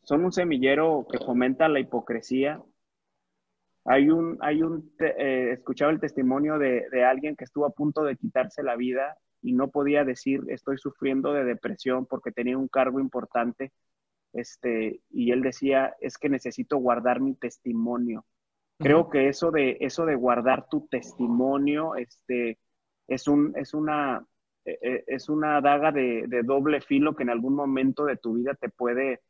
son 0.03 0.23
un 0.23 0.31
semillero 0.31 1.05
que 1.11 1.19
fomenta 1.19 1.67
la 1.67 1.79
hipocresía 1.79 2.61
hay 3.85 4.09
un, 4.09 4.37
hay 4.41 4.61
un, 4.61 4.93
eh, 4.99 5.51
escuchaba 5.53 5.91
el 5.91 5.99
testimonio 5.99 6.59
de, 6.59 6.87
de, 6.91 7.05
alguien 7.05 7.35
que 7.35 7.45
estuvo 7.45 7.65
a 7.65 7.71
punto 7.71 8.03
de 8.03 8.17
quitarse 8.17 8.61
la 8.61 8.75
vida 8.75 9.17
y 9.41 9.53
no 9.53 9.69
podía 9.69 10.03
decir 10.03 10.41
estoy 10.49 10.77
sufriendo 10.77 11.33
de 11.33 11.43
depresión 11.45 12.05
porque 12.05 12.31
tenía 12.31 12.57
un 12.57 12.67
cargo 12.67 12.99
importante. 12.99 13.71
Este, 14.33 15.01
y 15.09 15.31
él 15.31 15.41
decía, 15.41 15.95
es 15.99 16.17
que 16.17 16.29
necesito 16.29 16.77
guardar 16.77 17.19
mi 17.19 17.35
testimonio. 17.35 18.25
Creo 18.77 19.09
que 19.09 19.27
eso 19.27 19.51
de, 19.51 19.77
eso 19.81 20.05
de 20.05 20.15
guardar 20.15 20.67
tu 20.69 20.87
testimonio, 20.87 21.95
este, 21.95 22.59
es 23.07 23.27
un, 23.27 23.53
es 23.57 23.73
una, 23.73 24.25
e, 24.63 24.77
e, 24.81 25.03
es 25.07 25.27
una 25.27 25.59
daga 25.59 25.91
de, 25.91 26.25
de, 26.27 26.43
doble 26.43 26.79
filo 26.79 27.15
que 27.15 27.23
en 27.23 27.29
algún 27.29 27.55
momento 27.55 28.05
de 28.05 28.15
tu 28.15 28.35
vida 28.35 28.53
te 28.53 28.69
puede, 28.69 29.21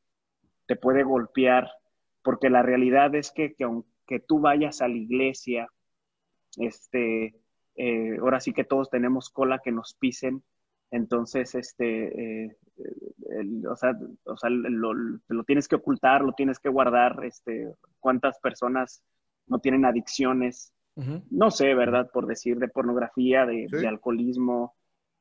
te 0.67 0.75
puede 0.75 1.03
golpear, 1.03 1.67
porque 2.21 2.49
la 2.51 2.61
realidad 2.61 3.15
es 3.15 3.31
que, 3.31 3.55
que, 3.55 3.67
que 4.05 4.19
tú 4.19 4.39
vayas 4.39 4.81
a 4.81 4.87
la 4.87 4.97
iglesia, 4.97 5.67
este, 6.57 7.35
eh, 7.75 8.17
ahora 8.19 8.39
sí 8.39 8.53
que 8.53 8.65
todos 8.65 8.89
tenemos 8.89 9.29
cola 9.29 9.61
que 9.63 9.71
nos 9.71 9.95
pisen, 9.95 10.43
entonces, 10.91 11.55
este, 11.55 12.45
eh, 12.45 12.57
o 13.69 13.75
sea, 13.75 13.97
o 14.25 14.37
sea 14.37 14.49
lo, 14.49 14.93
lo, 14.93 15.43
tienes 15.43 15.67
que 15.67 15.75
ocultar, 15.75 16.21
lo 16.23 16.33
tienes 16.33 16.59
que 16.59 16.69
guardar, 16.69 17.23
este, 17.23 17.71
cuántas 17.99 18.39
personas 18.39 19.03
no 19.47 19.59
tienen 19.59 19.85
adicciones, 19.85 20.73
no 21.29 21.49
sé, 21.49 21.73
¿verdad? 21.75 22.09
Por 22.11 22.27
decir, 22.27 22.57
de 22.57 22.67
pornografía, 22.67 23.45
de, 23.45 23.67
de 23.71 23.87
alcoholismo, 23.87 24.75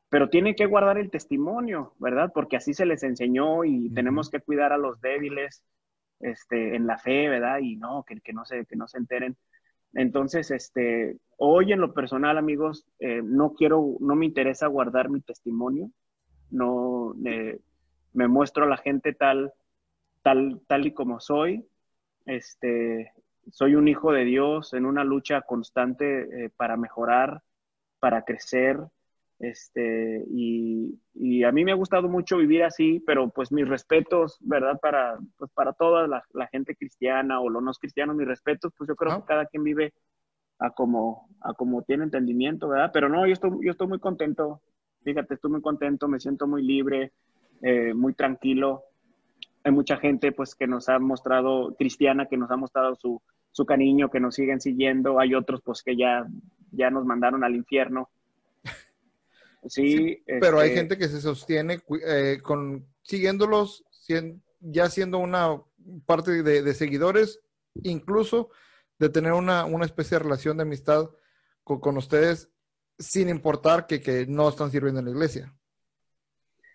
pero 0.09 0.29
tienen 0.29 0.55
que 0.55 0.67
guardar 0.67 0.99
el 0.99 1.11
testimonio, 1.11 1.95
¿verdad? 1.99 2.33
Porque 2.35 2.57
así 2.57 2.75
se 2.75 2.87
les 2.87 3.03
enseñó 3.03 3.65
y 3.65 3.91
tenemos 3.91 4.29
que 4.29 4.41
cuidar 4.41 4.73
a 4.73 4.79
los 4.79 5.01
débiles, 5.01 5.63
este, 6.21 6.75
en 6.75 6.87
la 6.87 6.99
fe, 6.99 7.29
¿verdad? 7.29 7.59
Y 7.61 7.77
no, 7.77 8.05
que, 8.05 8.21
que, 8.21 8.33
no 8.33 8.45
se, 8.45 8.65
que 8.67 8.77
no 8.77 8.89
se 8.89 8.99
enteren. 8.99 9.37
Entonces, 9.95 10.51
este, 10.51 11.17
hoy 11.37 11.73
en 11.73 11.81
lo 11.81 11.95
personal, 11.95 12.39
amigos, 12.39 12.87
eh, 13.01 13.23
no 13.23 13.55
quiero, 13.55 13.97
no 14.01 14.15
me 14.15 14.27
interesa 14.27 14.67
guardar 14.67 15.09
mi 15.09 15.21
testimonio, 15.21 15.91
no 16.51 17.15
eh, 17.25 17.61
me 18.13 18.29
muestro 18.29 18.65
a 18.65 18.69
la 18.69 18.77
gente 18.77 19.13
tal, 19.13 19.53
tal, 20.23 20.61
tal 20.67 20.87
y 20.87 20.93
como 20.93 21.21
soy. 21.21 21.67
Este, 22.27 23.13
soy 23.51 23.75
un 23.75 23.89
hijo 23.89 24.13
de 24.13 24.25
Dios 24.25 24.75
en 24.75 24.87
una 24.87 25.05
lucha 25.05 25.43
constante 25.43 26.45
eh, 26.45 26.51
para 26.57 26.77
mejorar, 26.77 27.43
para 28.01 28.23
crecer, 28.23 28.79
este, 29.39 30.25
y, 30.29 30.99
y, 31.15 31.45
a 31.45 31.53
mí 31.53 31.65
me 31.65 31.71
ha 31.71 31.77
gustado 31.77 32.09
mucho 32.09 32.39
vivir 32.39 32.65
así, 32.65 33.01
pero 33.07 33.31
pues 33.31 33.53
mis 33.53 33.69
respetos, 33.69 34.39
¿verdad? 34.41 34.81
Para, 34.81 35.17
pues 35.37 35.51
para 35.53 35.73
toda 35.73 36.09
la, 36.09 36.25
la 36.33 36.49
gente 36.49 36.75
cristiana 36.75 37.41
o 37.41 37.49
los 37.49 37.63
no 37.63 37.71
cristianos, 37.73 38.17
mis 38.17 38.27
respetos, 38.27 38.73
pues 38.77 38.89
yo 38.89 38.97
creo 38.97 39.21
que 39.21 39.27
cada 39.27 39.47
quien 39.47 39.63
vive 39.63 39.93
a 40.59 40.71
como, 40.71 41.29
a 41.41 41.55
como 41.55 41.83
tiene 41.83 42.05
entendimiento, 42.05 42.69
¿verdad? 42.69 42.91
Pero 42.93 43.09
no, 43.09 43.27
yo 43.27 43.33
estoy, 43.33 43.53
yo 43.63 43.71
estoy 43.71 43.87
muy 43.87 44.01
contento, 44.01 44.61
fíjate, 45.05 45.35
estoy 45.35 45.53
muy 45.53 45.63
contento, 45.63 46.09
me 46.09 46.19
siento 46.19 46.49
muy 46.49 46.65
libre, 46.65 47.13
eh, 47.63 47.95
muy 47.95 48.15
tranquilo. 48.15 48.83
Hay 49.63 49.71
mucha 49.71 49.99
gente 49.99 50.33
pues 50.33 50.57
que 50.57 50.67
nos 50.67 50.89
ha 50.89 50.99
mostrado, 50.99 51.77
cristiana, 51.77 52.27
que 52.27 52.37
nos 52.37 52.51
ha 52.51 52.57
mostrado 52.57 52.97
su, 52.97 53.23
su 53.53 53.65
cariño, 53.65 54.11
que 54.11 54.19
nos 54.19 54.35
siguen 54.35 54.61
siguiendo, 54.61 55.21
hay 55.21 55.37
otros 55.37 55.63
pues 55.63 55.85
que 55.85 55.97
ya, 55.97 56.27
ya 56.73 56.91
nos 56.91 57.05
mandaron 57.05 57.45
al 57.45 57.55
infierno 57.55 58.11
Sí, 59.67 60.23
pero 60.41 60.61
hay 60.61 60.69
este 60.69 60.81
gente 60.81 60.99
que 60.99 61.09
se 61.09 61.21
sostiene 61.21 61.81
eh, 62.07 62.39
con 62.43 62.87
siguiéndolos, 63.03 63.85
ya 64.61 64.89
siendo 64.89 65.19
una 65.19 65.61
parte 66.07 66.43
de, 66.43 66.75
seguidores, 66.75 67.41
incluso 67.83 68.51
de 68.99 69.09
tener 69.09 69.33
una, 69.33 69.65
una, 69.65 69.85
especie 69.85 70.17
de 70.17 70.25
relación 70.25 70.57
de 70.57 70.63
amistad 70.63 71.11
con, 71.65 71.97
ustedes, 71.97 72.51
sin 72.99 73.29
importar 73.29 73.87
que, 73.87 74.01
que, 74.01 74.27
no 74.27 74.49
están 74.49 74.71
sirviendo 74.71 75.01
en 75.01 75.07
la 75.07 75.13
iglesia. 75.13 75.55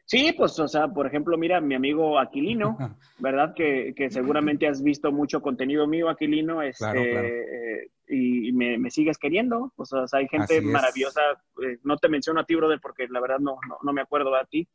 Sí, 0.05 0.33
pues, 0.37 0.59
o 0.59 0.67
sea, 0.67 0.87
por 0.89 1.07
ejemplo, 1.07 1.37
mira, 1.37 1.61
mi 1.61 1.75
amigo 1.75 2.19
Aquilino, 2.19 2.77
¿verdad? 3.19 3.53
Que, 3.55 3.93
que 3.95 4.09
seguramente 4.09 4.67
has 4.67 4.83
visto 4.83 5.11
mucho 5.11 5.41
contenido 5.41 5.87
mío, 5.87 6.09
Aquilino, 6.09 6.61
este, 6.61 7.83
eh, 7.83 7.91
y, 8.07 8.51
me, 8.53 8.89
sigues 8.89 9.17
queriendo. 9.17 9.73
O 9.75 9.85
sea, 9.85 10.05
hay 10.13 10.27
gente 10.27 10.61
maravillosa. 10.61 11.21
Eh, 11.63 11.79
no 11.83 11.97
te 11.97 12.09
menciono 12.09 12.41
a 12.41 12.45
ti, 12.45 12.55
brother, 12.55 12.79
porque 12.81 13.07
la 13.07 13.19
verdad 13.19 13.39
no, 13.39 13.57
no, 13.81 13.93
me 13.93 14.01
acuerdo 14.01 14.31
de 14.33 14.45
ti. 14.49 14.67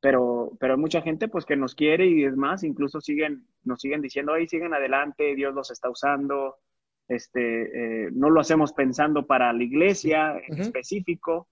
Pero, 0.00 0.52
pero 0.60 0.74
hay 0.74 0.80
mucha 0.80 1.00
gente 1.00 1.28
pues 1.28 1.44
que 1.44 1.56
nos 1.56 1.74
quiere 1.74 2.06
y 2.06 2.24
es 2.24 2.36
más, 2.36 2.62
incluso 2.62 3.00
siguen, 3.00 3.46
nos 3.64 3.80
siguen 3.80 4.02
diciendo, 4.02 4.34
ahí 4.34 4.46
siguen 4.46 4.74
adelante, 4.74 5.34
Dios 5.34 5.54
los 5.54 5.70
está 5.70 5.88
usando. 5.88 6.56
Este, 7.08 8.06
eh, 8.06 8.10
no 8.12 8.30
lo 8.30 8.40
hacemos 8.40 8.72
pensando 8.72 9.26
para 9.26 9.52
la 9.52 9.62
iglesia 9.62 10.34
en 10.48 10.60
específico, 10.60 11.48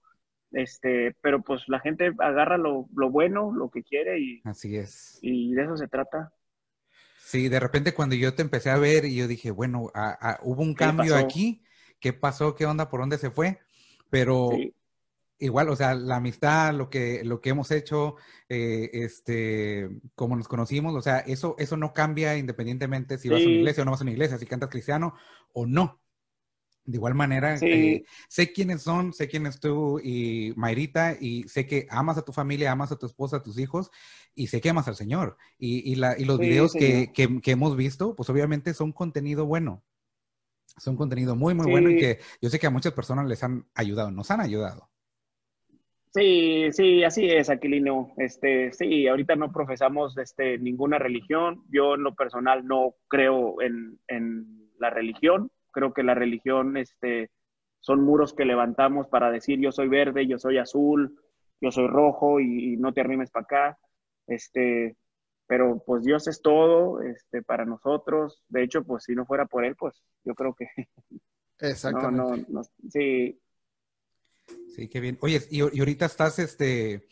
este, 0.51 1.15
pero 1.21 1.41
pues 1.41 1.63
la 1.67 1.79
gente 1.79 2.13
agarra 2.19 2.57
lo, 2.57 2.87
lo, 2.95 3.09
bueno, 3.09 3.51
lo 3.53 3.69
que 3.69 3.83
quiere 3.83 4.19
y 4.19 4.41
así 4.43 4.75
es. 4.75 5.17
Y 5.21 5.53
de 5.53 5.63
eso 5.63 5.77
se 5.77 5.87
trata. 5.87 6.31
Sí, 7.35 7.49
de 7.49 7.59
repente 7.59 7.93
cuando 7.93 8.15
yo 8.15 8.33
te 8.33 8.43
empecé 8.43 8.69
a 8.69 8.77
ver 8.77 9.03
y 9.03 9.15
yo 9.15 9.27
dije, 9.27 9.51
bueno, 9.51 9.91
hubo 10.43 10.61
un 10.61 10.73
cambio 10.73 11.17
aquí, 11.17 11.61
¿qué 11.99 12.13
pasó? 12.13 12.55
¿Qué 12.55 12.65
onda? 12.65 12.87
¿Por 12.89 13.01
dónde 13.01 13.17
se 13.17 13.29
fue? 13.29 13.59
Pero 14.09 14.51
igual, 15.37 15.67
o 15.67 15.75
sea, 15.75 15.95
la 15.95 16.15
amistad, 16.15 16.73
lo 16.73 16.89
que, 16.89 17.25
lo 17.25 17.41
que 17.41 17.49
hemos 17.49 17.71
hecho, 17.71 18.15
eh, 18.47 18.89
este, 18.93 19.89
como 20.15 20.37
nos 20.37 20.47
conocimos, 20.47 20.95
o 20.95 21.01
sea, 21.01 21.19
eso, 21.19 21.57
eso 21.59 21.75
no 21.75 21.91
cambia 21.91 22.37
independientemente 22.37 23.17
si 23.17 23.27
vas 23.27 23.41
a 23.41 23.47
una 23.47 23.57
iglesia 23.57 23.83
o 23.83 23.85
no 23.85 23.91
vas 23.91 23.99
a 23.99 24.05
una 24.05 24.13
iglesia, 24.13 24.37
si 24.37 24.45
cantas 24.45 24.69
cristiano 24.69 25.13
o 25.51 25.65
no. 25.65 25.99
De 26.85 26.97
igual 26.97 27.15
manera, 27.15 27.57
eh, 27.61 28.05
sé 28.27 28.53
quiénes 28.53 28.83
son, 28.83 29.11
sé 29.11 29.27
quién 29.27 29.47
es 29.47 29.59
tú 29.59 29.99
y 29.99 30.53
Mayrita, 30.55 31.17
y 31.19 31.43
sé 31.47 31.65
que 31.65 31.87
amas 31.89 32.17
a 32.19 32.23
tu 32.23 32.31
familia, 32.31 32.71
amas 32.71 32.91
a 32.91 32.95
tu 32.95 33.07
esposa, 33.07 33.37
a 33.37 33.43
tus 33.43 33.57
hijos, 33.57 33.89
y 34.35 34.47
sé 34.47 34.61
que 34.61 34.69
amas 34.69 34.87
al 34.87 34.95
Señor. 34.95 35.37
Y, 35.57 35.91
y, 35.91 35.95
la, 35.95 36.17
y 36.17 36.25
los 36.25 36.37
videos 36.37 36.73
que, 36.73 37.11
que, 37.11 37.41
que, 37.41 37.51
hemos 37.51 37.75
visto, 37.75 38.15
pues 38.15 38.29
obviamente 38.29 38.75
son 38.75 38.91
contenido 38.91 39.47
bueno. 39.47 39.83
Son 40.77 40.95
contenido 40.95 41.35
muy, 41.35 41.55
muy 41.55 41.71
bueno 41.71 41.89
y 41.89 41.97
que 41.97 42.19
yo 42.41 42.49
sé 42.49 42.59
que 42.59 42.67
a 42.67 42.71
muchas 42.71 42.93
personas 42.93 43.25
les 43.27 43.43
han 43.43 43.65
ayudado, 43.73 44.11
nos 44.11 44.29
han 44.29 44.41
ayudado. 44.41 44.89
Sí, 46.13 46.67
sí, 46.71 47.03
así 47.03 47.29
es, 47.29 47.49
Aquilino. 47.49 48.13
Este, 48.17 48.71
sí, 48.71 49.07
ahorita 49.07 49.35
no 49.35 49.51
profesamos 49.51 50.17
este, 50.17 50.57
ninguna 50.59 50.99
religión. 50.99 51.63
Yo 51.69 51.95
en 51.95 52.03
lo 52.03 52.13
personal 52.13 52.65
no 52.65 52.95
creo 53.07 53.61
en, 53.61 53.99
en 54.07 54.69
la 54.77 54.91
religión 54.91 55.49
creo 55.75 55.93
que 55.93 56.03
la 56.03 56.15
religión 56.15 56.77
este, 56.77 57.29
son 57.81 58.01
muros 58.01 58.33
que 58.33 58.45
levantamos 58.45 59.07
para 59.07 59.29
decir 59.29 59.59
yo 59.59 59.73
soy 59.73 59.89
verde, 59.89 60.25
yo 60.25 60.39
soy 60.39 60.57
azul, 60.57 61.19
yo 61.59 61.69
soy 61.69 61.87
rojo 61.87 62.39
y, 62.39 62.77
no 62.77 62.93
te 62.93 63.01
arrimes 63.01 63.29
para 63.29 63.43
acá. 63.43 63.79
Este, 64.25 64.95
pero 65.45 65.83
pues 65.85 66.03
Dios 66.03 66.27
es 66.27 66.41
todo 66.41 67.01
este, 67.01 67.43
para 67.43 67.65
nosotros. 67.65 68.41
De 68.47 68.63
hecho, 68.63 68.83
pues 68.83 69.03
si 69.03 69.13
no 69.13 69.25
fuera 69.25 69.45
por 69.45 69.65
Él, 69.65 69.75
pues 69.75 70.01
yo 70.23 70.33
creo 70.33 70.55
que... 70.55 70.67
Exactamente. 71.59 72.47
sí. 72.89 73.39
Sí, 74.75 74.87
qué 74.87 74.99
bien. 74.99 75.17
Oye, 75.21 75.41
y, 75.49 75.61
ahorita 75.61 76.05
estás 76.05 76.39
este, 76.39 77.07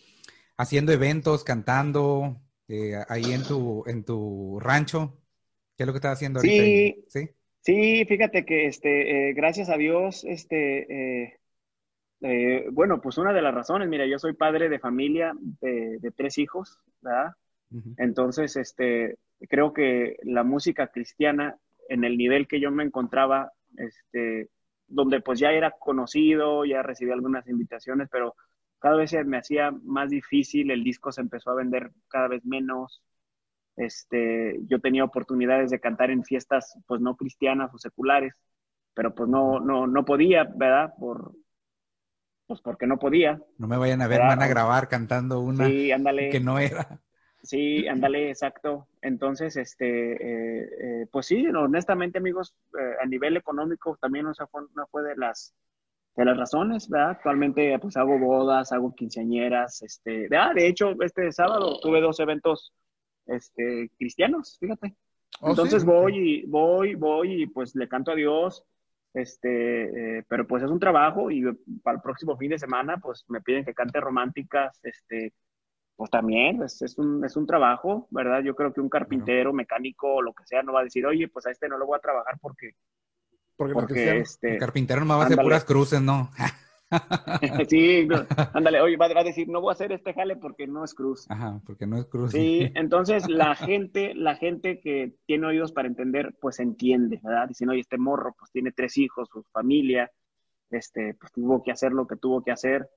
haciendo 0.57 0.91
eventos, 0.91 1.43
cantando 1.43 2.41
eh, 2.67 2.95
ahí 3.09 3.31
en 3.33 3.43
tu, 3.43 3.83
en 3.87 4.03
tu 4.03 4.59
rancho. 4.59 5.17
¿Qué 5.75 5.83
es 5.83 5.87
lo 5.87 5.93
que 5.93 5.97
estás 5.97 6.13
haciendo 6.13 6.39
ahorita? 6.39 6.63
Sí, 6.63 7.05
¿Sí? 7.09 7.29
Sí, 7.63 8.03
fíjate 8.05 8.45
que 8.45 8.65
este, 8.65 9.29
eh, 9.29 9.33
gracias 9.33 9.69
a 9.69 9.77
Dios, 9.77 10.25
este, 10.25 11.23
eh, 11.23 11.39
eh, 12.19 12.67
bueno, 12.71 12.99
pues 12.99 13.17
una 13.17 13.31
de 13.31 13.41
las 13.41 13.53
razones, 13.53 13.87
mira, 13.87 14.05
yo 14.05 14.19
soy 14.19 14.33
padre 14.33 14.67
de 14.67 14.79
familia 14.79 15.33
de, 15.61 16.11
tres 16.15 16.37
hijos, 16.37 16.77
¿verdad? 17.01 17.31
Entonces, 17.97 18.57
este, 18.57 19.17
creo 19.49 19.71
que 19.71 20.17
la 20.23 20.43
música 20.43 20.87
cristiana, 20.87 21.57
en 21.87 22.03
el 22.03 22.17
nivel 22.17 22.47
que 22.47 22.59
yo 22.59 22.69
me 22.69 22.83
encontraba, 22.83 23.53
este, 23.77 24.49
donde 24.87 25.21
pues 25.21 25.39
ya 25.39 25.51
era 25.53 25.71
conocido, 25.71 26.65
ya 26.65 26.83
recibí 26.83 27.11
algunas 27.11 27.47
invitaciones, 27.47 28.09
pero 28.11 28.35
cada 28.79 28.97
vez 28.97 29.15
me 29.25 29.37
hacía 29.37 29.71
más 29.71 30.09
difícil, 30.09 30.69
el 30.69 30.83
disco 30.83 31.13
se 31.13 31.21
empezó 31.21 31.51
a 31.51 31.55
vender 31.55 31.91
cada 32.09 32.27
vez 32.27 32.43
menos, 32.45 33.01
Este, 33.75 34.59
yo 34.67 34.79
tenía 34.79 35.03
oportunidades 35.03 35.71
de 35.71 35.79
cantar 35.79 36.11
en 36.11 36.23
fiestas, 36.23 36.77
pues 36.87 37.01
no 37.01 37.15
cristianas 37.15 37.73
o 37.73 37.77
seculares, 37.77 38.33
pero 38.93 39.15
pues 39.15 39.29
no, 39.29 39.59
no, 39.59 39.87
no 39.87 40.05
podía, 40.05 40.43
¿verdad? 40.43 40.93
Por, 40.99 41.33
pues 42.45 42.61
porque 42.61 42.87
no 42.87 42.99
podía. 42.99 43.41
No 43.57 43.67
me 43.67 43.77
vayan 43.77 44.01
a 44.01 44.07
ver, 44.07 44.19
van 44.19 44.41
a 44.41 44.47
grabar 44.47 44.87
cantando 44.87 45.39
una 45.39 45.67
que 45.67 46.39
no 46.41 46.59
era. 46.59 47.01
Sí, 47.41 47.87
ándale, 47.89 48.29
exacto. 48.29 48.87
Entonces, 49.01 49.57
este, 49.57 50.13
eh, 50.13 50.69
eh, 50.81 51.07
pues 51.11 51.25
sí, 51.25 51.45
honestamente, 51.47 52.17
amigos, 52.17 52.55
eh, 52.79 52.95
a 53.01 53.05
nivel 53.05 53.35
económico 53.35 53.97
también 53.99 54.25
no 54.25 54.33
fue, 54.33 54.61
no 54.73 54.87
fue 54.87 55.03
de 55.03 55.17
las 55.17 55.53
de 56.15 56.25
las 56.25 56.37
razones, 56.37 56.87
¿verdad? 56.89 57.11
Actualmente, 57.11 57.77
pues 57.79 57.97
hago 57.97 58.19
bodas, 58.19 58.71
hago 58.71 58.93
quinceañeras, 58.93 59.81
este, 59.81 60.29
ah, 60.37 60.53
de 60.53 60.67
hecho, 60.67 60.91
este 61.01 61.31
sábado 61.31 61.79
tuve 61.81 62.01
dos 62.01 62.19
eventos, 62.19 62.71
este, 63.27 63.89
cristianos, 63.97 64.57
fíjate. 64.59 64.95
Oh, 65.41 65.49
Entonces 65.49 65.83
voy 65.83 66.17
y 66.17 66.45
voy, 66.45 66.95
voy 66.95 67.43
y 67.43 67.47
pues 67.47 67.75
le 67.75 67.87
canto 67.87 68.11
a 68.11 68.15
Dios, 68.15 68.63
este, 69.13 70.23
pero 70.27 70.47
pues 70.47 70.63
es 70.63 70.69
un 70.69 70.79
trabajo 70.79 71.31
y 71.31 71.43
para 71.83 71.97
el 71.97 72.01
próximo 72.01 72.37
fin 72.37 72.51
de 72.51 72.59
semana, 72.59 72.97
pues 72.97 73.25
me 73.27 73.41
piden 73.41 73.65
que 73.65 73.73
cante 73.73 73.99
románticas, 73.99 74.79
este, 74.83 75.33
pues 75.95 76.09
también 76.09 76.61
es, 76.63 76.81
es, 76.81 76.97
un, 76.97 77.23
es 77.23 77.35
un 77.35 77.45
trabajo, 77.45 78.07
¿verdad? 78.11 78.41
Yo 78.41 78.55
creo 78.55 78.73
que 78.73 78.81
un 78.81 78.89
carpintero, 78.89 79.53
mecánico, 79.53 80.21
lo 80.21 80.33
que 80.33 80.45
sea, 80.45 80.63
no 80.63 80.73
va 80.73 80.81
a 80.81 80.85
decir, 80.85 81.05
oye, 81.05 81.27
pues 81.27 81.45
a 81.45 81.51
este 81.51 81.67
no 81.67 81.77
lo 81.77 81.85
voy 81.85 81.97
a 81.97 82.01
trabajar 82.01 82.37
porque... 82.41 82.71
Porque, 83.55 84.17
este... 84.17 84.53
El 84.53 84.59
carpintero 84.59 85.05
no 85.05 85.15
va 85.15 85.23
a 85.23 85.25
hacer 85.27 85.37
puras 85.37 85.63
cruces, 85.63 86.01
¿no? 86.01 86.31
sí, 87.69 88.07
ándale, 88.53 88.81
oye, 88.81 88.97
va, 88.97 89.05
a 89.05 89.23
decir, 89.23 89.47
no 89.49 89.61
voy 89.61 89.71
a 89.71 89.73
hacer 89.73 89.91
este 89.91 90.13
jale 90.13 90.35
porque 90.35 90.67
no 90.67 90.83
es 90.83 90.93
cruz. 90.93 91.25
Ajá, 91.29 91.61
porque 91.65 91.87
no 91.87 91.97
es 91.97 92.05
cruz. 92.05 92.31
Sí, 92.31 92.71
entonces 92.75 93.29
la 93.29 93.55
gente, 93.55 94.13
la 94.15 94.35
gente 94.35 94.79
que 94.79 95.13
tiene 95.25 95.47
oídos 95.47 95.71
para 95.71 95.87
entender, 95.87 96.35
pues 96.39 96.59
entiende, 96.59 97.19
¿verdad? 97.23 97.47
Dicen, 97.47 97.69
oye, 97.69 97.81
este 97.81 97.97
morro, 97.97 98.35
pues 98.37 98.51
tiene 98.51 98.71
tres 98.71 98.97
hijos, 98.97 99.29
su 99.31 99.43
familia, 99.51 100.11
este, 100.69 101.15
pues 101.19 101.31
tuvo 101.31 101.61
que 101.63 101.71
hacer 101.71 101.91
lo 101.91 102.07
que 102.07 102.15
tuvo 102.17 102.43
que 102.43 102.51
hacer 102.51 102.89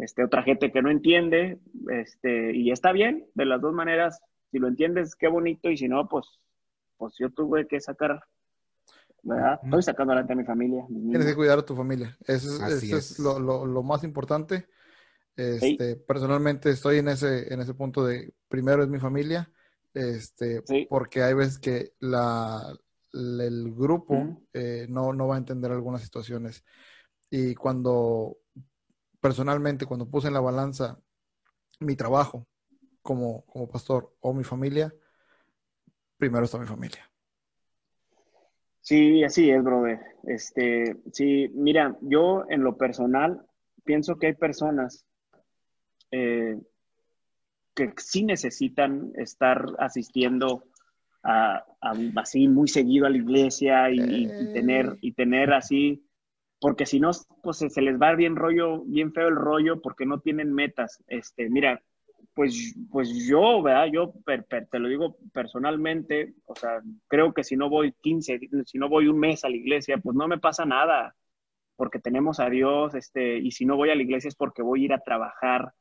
este, 0.00 0.24
otra 0.24 0.42
gente 0.42 0.72
que 0.72 0.82
no 0.82 0.90
entiende, 0.90 1.58
este, 1.88 2.56
y 2.56 2.70
está 2.70 2.92
bien, 2.92 3.26
de 3.34 3.44
las 3.44 3.60
dos 3.60 3.74
maneras, 3.74 4.20
si 4.50 4.58
lo 4.58 4.68
entiendes, 4.68 5.14
qué 5.14 5.28
bonito, 5.28 5.70
y 5.70 5.76
si 5.76 5.88
no, 5.88 6.08
pues, 6.08 6.26
pues 6.96 7.14
yo 7.18 7.30
tuve 7.30 7.66
que 7.66 7.80
sacar, 7.80 8.20
¿verdad? 9.22 9.60
Estoy 9.62 9.82
sacando 9.82 10.12
adelante 10.12 10.32
a 10.32 10.36
mi 10.36 10.44
familia. 10.44 10.84
Tienes 10.88 11.26
que 11.26 11.34
cuidar 11.34 11.58
a 11.58 11.64
tu 11.64 11.76
familia, 11.76 12.16
eso 12.26 12.66
es, 12.66 13.18
lo, 13.18 13.38
lo, 13.38 13.82
más 13.82 14.04
importante. 14.04 14.68
Este, 15.36 15.96
Personalmente 15.96 16.70
estoy 16.70 16.98
en 16.98 17.08
ese, 17.08 17.52
en 17.52 17.60
ese 17.60 17.74
punto 17.74 18.04
de, 18.04 18.34
primero 18.48 18.82
es 18.82 18.88
mi 18.88 18.98
familia, 18.98 19.50
este, 19.94 20.62
porque 20.88 21.22
hay 21.22 21.34
veces 21.34 21.58
que 21.58 21.92
la, 22.00 22.74
el 23.12 23.74
grupo 23.74 24.42
eh, 24.52 24.86
no, 24.88 25.12
no 25.12 25.28
va 25.28 25.36
a 25.36 25.38
entender 25.38 25.72
algunas 25.72 26.02
situaciones. 26.02 26.64
Y 27.30 27.54
cuando 27.54 28.38
personalmente, 29.20 29.86
cuando 29.86 30.08
puse 30.08 30.28
en 30.28 30.34
la 30.34 30.40
balanza 30.40 30.98
mi 31.78 31.96
trabajo 31.96 32.46
como, 33.02 33.44
como 33.46 33.68
pastor 33.68 34.14
o 34.20 34.32
mi 34.32 34.44
familia, 34.44 34.92
primero 36.16 36.44
está 36.44 36.58
mi 36.58 36.66
familia. 36.66 37.10
Sí, 38.90 39.22
así 39.22 39.48
es, 39.48 39.62
brother. 39.62 40.00
Este, 40.24 40.96
sí, 41.12 41.48
mira, 41.54 41.96
yo 42.00 42.44
en 42.48 42.64
lo 42.64 42.76
personal 42.76 43.40
pienso 43.84 44.18
que 44.18 44.26
hay 44.26 44.34
personas 44.34 45.06
eh, 46.10 46.58
que 47.72 47.92
sí 47.98 48.24
necesitan 48.24 49.12
estar 49.14 49.64
asistiendo 49.78 50.64
a, 51.22 51.64
así 52.16 52.48
muy 52.48 52.66
seguido 52.66 53.06
a 53.06 53.10
la 53.10 53.18
iglesia 53.18 53.92
y, 53.92 54.26
tener 54.54 54.86
eh. 54.86 54.98
y 55.02 55.12
tener 55.12 55.52
así 55.52 56.04
porque 56.60 56.84
si 56.84 56.98
no, 56.98 57.12
pues 57.44 57.58
se 57.58 57.82
les 57.82 57.96
va 57.96 58.16
bien 58.16 58.34
rollo, 58.34 58.82
bien 58.86 59.12
feo 59.12 59.28
el 59.28 59.36
rollo 59.36 59.80
porque 59.80 60.04
no 60.04 60.18
tienen 60.18 60.52
metas. 60.52 61.00
Este, 61.06 61.48
mira, 61.48 61.80
pues, 62.34 62.74
pues 62.90 63.10
yo, 63.26 63.62
¿verdad? 63.62 63.86
Yo 63.92 64.12
te 64.70 64.78
lo 64.78 64.88
digo 64.88 65.16
personalmente, 65.32 66.34
o 66.46 66.54
sea, 66.54 66.80
creo 67.08 67.34
que 67.34 67.44
si 67.44 67.56
no 67.56 67.68
voy 67.68 67.92
15, 68.00 68.40
si 68.66 68.78
no 68.78 68.88
voy 68.88 69.08
un 69.08 69.18
mes 69.18 69.44
a 69.44 69.48
la 69.48 69.56
iglesia, 69.56 69.98
pues 69.98 70.16
no 70.16 70.28
me 70.28 70.38
pasa 70.38 70.64
nada, 70.64 71.14
porque 71.76 71.98
tenemos 71.98 72.40
a 72.40 72.50
Dios, 72.50 72.94
este, 72.94 73.38
y 73.38 73.50
si 73.52 73.64
no 73.66 73.76
voy 73.76 73.90
a 73.90 73.94
la 73.94 74.02
iglesia 74.02 74.28
es 74.28 74.36
porque 74.36 74.62
voy 74.62 74.82
a 74.82 74.84
ir 74.86 74.92
a 74.92 75.00
trabajar. 75.00 75.72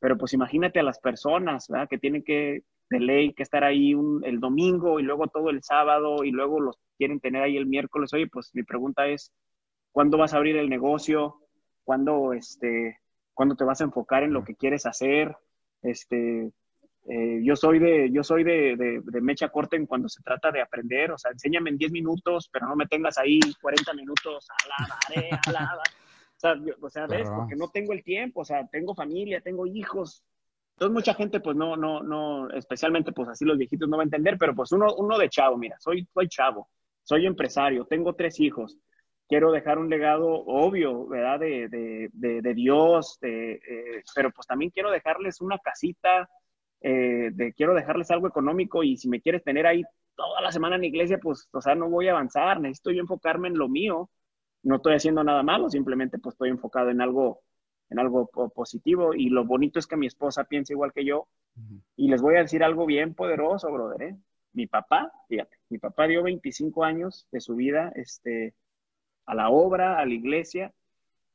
Pero 0.00 0.18
pues 0.18 0.32
imagínate 0.34 0.80
a 0.80 0.82
las 0.82 0.98
personas, 0.98 1.68
¿verdad? 1.68 1.88
Que 1.88 1.98
tienen 1.98 2.22
que, 2.22 2.62
de 2.90 3.00
ley, 3.00 3.32
que 3.34 3.42
estar 3.42 3.64
ahí 3.64 3.92
el 4.24 4.40
domingo 4.40 5.00
y 5.00 5.02
luego 5.02 5.28
todo 5.28 5.50
el 5.50 5.62
sábado 5.62 6.24
y 6.24 6.30
luego 6.30 6.60
los 6.60 6.78
quieren 6.98 7.20
tener 7.20 7.42
ahí 7.42 7.56
el 7.56 7.66
miércoles. 7.66 8.12
Oye, 8.12 8.26
pues 8.26 8.50
mi 8.54 8.62
pregunta 8.62 9.06
es, 9.06 9.32
cuándo 9.94 10.18
vas 10.18 10.34
a 10.34 10.38
abrir 10.38 10.56
el 10.56 10.68
negocio, 10.68 11.40
cuándo, 11.84 12.32
este, 12.32 12.98
cuándo 13.32 13.54
te 13.56 13.64
vas 13.64 13.80
a 13.80 13.84
enfocar 13.84 14.24
en 14.24 14.32
lo 14.32 14.44
que 14.44 14.56
quieres 14.56 14.86
hacer. 14.86 15.36
Este, 15.84 16.50
eh, 17.06 17.40
yo 17.42 17.54
soy 17.54 17.78
de, 17.78 18.10
yo 18.10 18.24
soy 18.24 18.44
de, 18.44 18.76
de, 18.76 19.20
mecha 19.20 19.50
corta 19.50 19.76
en 19.76 19.86
cuando 19.86 20.08
se 20.08 20.22
trata 20.22 20.50
de 20.50 20.62
aprender, 20.62 21.12
o 21.12 21.18
sea, 21.18 21.30
enséñame 21.30 21.70
en 21.70 21.76
10 21.76 21.92
minutos, 21.92 22.48
pero 22.50 22.66
no 22.66 22.74
me 22.74 22.86
tengas 22.86 23.18
ahí 23.18 23.38
40 23.60 23.92
minutos, 23.92 24.48
alabaré, 24.64 25.30
alaba. 25.46 25.82
O 26.36 26.40
sea, 26.40 26.54
o 26.80 26.90
sea, 26.90 27.06
ves, 27.06 27.28
porque 27.34 27.56
no 27.56 27.68
tengo 27.68 27.92
el 27.92 28.02
tiempo, 28.02 28.40
o 28.40 28.44
sea, 28.44 28.66
tengo 28.66 28.94
familia, 28.94 29.40
tengo 29.40 29.66
hijos. 29.66 30.24
Entonces 30.72 30.92
mucha 30.92 31.14
gente, 31.14 31.40
pues 31.40 31.56
no, 31.56 31.76
no, 31.76 32.02
no, 32.02 32.50
especialmente 32.50 33.12
pues 33.12 33.28
así 33.28 33.44
los 33.44 33.56
viejitos 33.56 33.88
no 33.88 33.96
va 33.96 34.02
a 34.02 34.04
entender, 34.04 34.36
pero 34.38 34.54
pues 34.54 34.72
uno, 34.72 34.86
uno 34.96 35.18
de 35.18 35.28
chavo, 35.28 35.56
mira, 35.56 35.76
soy, 35.78 36.08
soy 36.12 36.28
chavo, 36.28 36.68
soy 37.02 37.26
empresario, 37.26 37.84
tengo 37.84 38.14
tres 38.14 38.40
hijos 38.40 38.78
quiero 39.28 39.52
dejar 39.52 39.78
un 39.78 39.88
legado 39.88 40.28
obvio, 40.28 41.06
¿verdad? 41.06 41.40
De, 41.40 41.68
de, 41.68 42.42
de, 42.42 42.54
Dios, 42.54 43.18
eh, 43.22 43.60
pero 44.14 44.30
pues 44.30 44.46
también 44.46 44.70
quiero 44.70 44.90
dejarles 44.90 45.40
una 45.40 45.58
casita, 45.58 46.28
eh, 46.80 47.30
de, 47.32 47.52
quiero 47.54 47.74
dejarles 47.74 48.10
algo 48.10 48.28
económico 48.28 48.82
y 48.82 48.96
si 48.96 49.08
me 49.08 49.20
quieres 49.20 49.42
tener 49.42 49.66
ahí 49.66 49.82
toda 50.14 50.40
la 50.40 50.52
semana 50.52 50.76
en 50.76 50.82
la 50.82 50.88
iglesia, 50.88 51.18
pues, 51.18 51.48
o 51.52 51.60
sea, 51.60 51.74
no 51.74 51.88
voy 51.88 52.08
a 52.08 52.12
avanzar, 52.12 52.60
necesito 52.60 52.90
yo 52.90 53.00
enfocarme 53.00 53.48
en 53.48 53.58
lo 53.58 53.68
mío, 53.68 54.10
no 54.62 54.76
estoy 54.76 54.94
haciendo 54.94 55.24
nada 55.24 55.42
malo, 55.42 55.70
simplemente 55.70 56.18
pues 56.18 56.34
estoy 56.34 56.50
enfocado 56.50 56.90
en 56.90 57.00
algo, 57.00 57.40
en 57.90 57.98
algo 57.98 58.26
positivo 58.54 59.14
y 59.14 59.28
lo 59.28 59.44
bonito 59.44 59.78
es 59.78 59.86
que 59.86 59.96
mi 59.96 60.06
esposa 60.06 60.44
piensa 60.44 60.72
igual 60.72 60.92
que 60.92 61.04
yo 61.04 61.28
y 61.96 62.08
les 62.08 62.20
voy 62.22 62.36
a 62.36 62.40
decir 62.40 62.62
algo 62.62 62.86
bien 62.86 63.14
poderoso, 63.14 63.70
brother, 63.70 64.02
¿eh? 64.02 64.16
Mi 64.52 64.66
papá, 64.66 65.10
fíjate, 65.28 65.56
mi 65.68 65.78
papá 65.78 66.06
dio 66.06 66.22
25 66.22 66.84
años 66.84 67.26
de 67.32 67.40
su 67.40 67.56
vida, 67.56 67.92
este, 67.96 68.54
a 69.26 69.34
la 69.34 69.50
obra, 69.50 69.98
a 69.98 70.06
la 70.06 70.14
iglesia, 70.14 70.72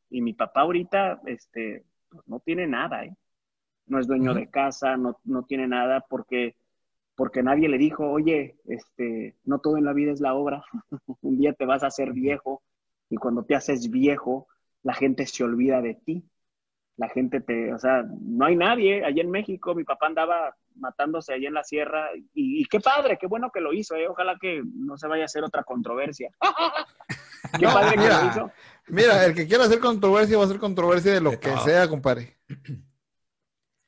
y 0.09 0.21
mi 0.21 0.33
papá 0.33 0.61
ahorita, 0.61 1.21
este, 1.25 1.85
pues 2.09 2.27
no 2.27 2.39
tiene 2.39 2.67
nada, 2.67 3.05
¿eh? 3.05 3.15
No 3.85 3.99
es 3.99 4.07
dueño 4.07 4.33
de 4.33 4.49
casa, 4.49 4.97
no, 4.97 5.19
no 5.23 5.43
tiene 5.43 5.67
nada 5.67 6.05
porque, 6.07 6.55
porque 7.15 7.41
nadie 7.41 7.69
le 7.69 7.77
dijo, 7.77 8.07
oye, 8.09 8.57
este, 8.65 9.35
no 9.45 9.59
todo 9.59 9.77
en 9.77 9.85
la 9.85 9.93
vida 9.93 10.11
es 10.11 10.21
la 10.21 10.35
obra, 10.35 10.63
un 11.21 11.37
día 11.37 11.53
te 11.53 11.65
vas 11.65 11.83
a 11.83 11.87
hacer 11.87 12.13
viejo 12.13 12.61
y 13.09 13.17
cuando 13.17 13.43
te 13.43 13.55
haces 13.55 13.89
viejo, 13.89 14.47
la 14.83 14.93
gente 14.93 15.25
se 15.25 15.43
olvida 15.43 15.81
de 15.81 15.95
ti. 15.95 16.23
La 16.97 17.09
gente 17.09 17.39
te, 17.39 17.73
o 17.73 17.79
sea, 17.79 18.03
no 18.21 18.45
hay 18.45 18.55
nadie. 18.55 19.03
Allá 19.05 19.21
en 19.21 19.31
México 19.31 19.73
mi 19.73 19.83
papá 19.83 20.07
andaba 20.07 20.55
matándose 20.75 21.33
allá 21.33 21.47
en 21.47 21.53
la 21.53 21.63
sierra 21.63 22.09
y, 22.33 22.63
qué 22.65 22.79
padre, 22.79 23.17
qué 23.19 23.27
bueno 23.27 23.51
que 23.51 23.61
lo 23.61 23.73
hizo, 23.73 23.95
¿eh? 23.95 24.07
ojalá 24.07 24.37
que 24.39 24.61
no 24.63 24.97
se 24.97 25.07
vaya 25.07 25.23
a 25.23 25.25
hacer 25.25 25.43
otra 25.43 25.63
controversia. 25.63 26.29
Qué 27.57 27.65
padre 27.65 27.97
mira, 27.97 28.19
que 28.19 28.25
lo 28.25 28.31
hizo. 28.31 28.51
Mira, 28.87 29.25
el 29.25 29.35
que 29.35 29.47
quiera 29.47 29.65
hacer 29.65 29.79
controversia 29.79 30.37
va 30.37 30.43
a 30.43 30.45
hacer 30.45 30.59
controversia 30.59 31.13
de 31.13 31.21
lo 31.21 31.39
que 31.39 31.55
sea, 31.57 31.87
compadre. 31.87 32.37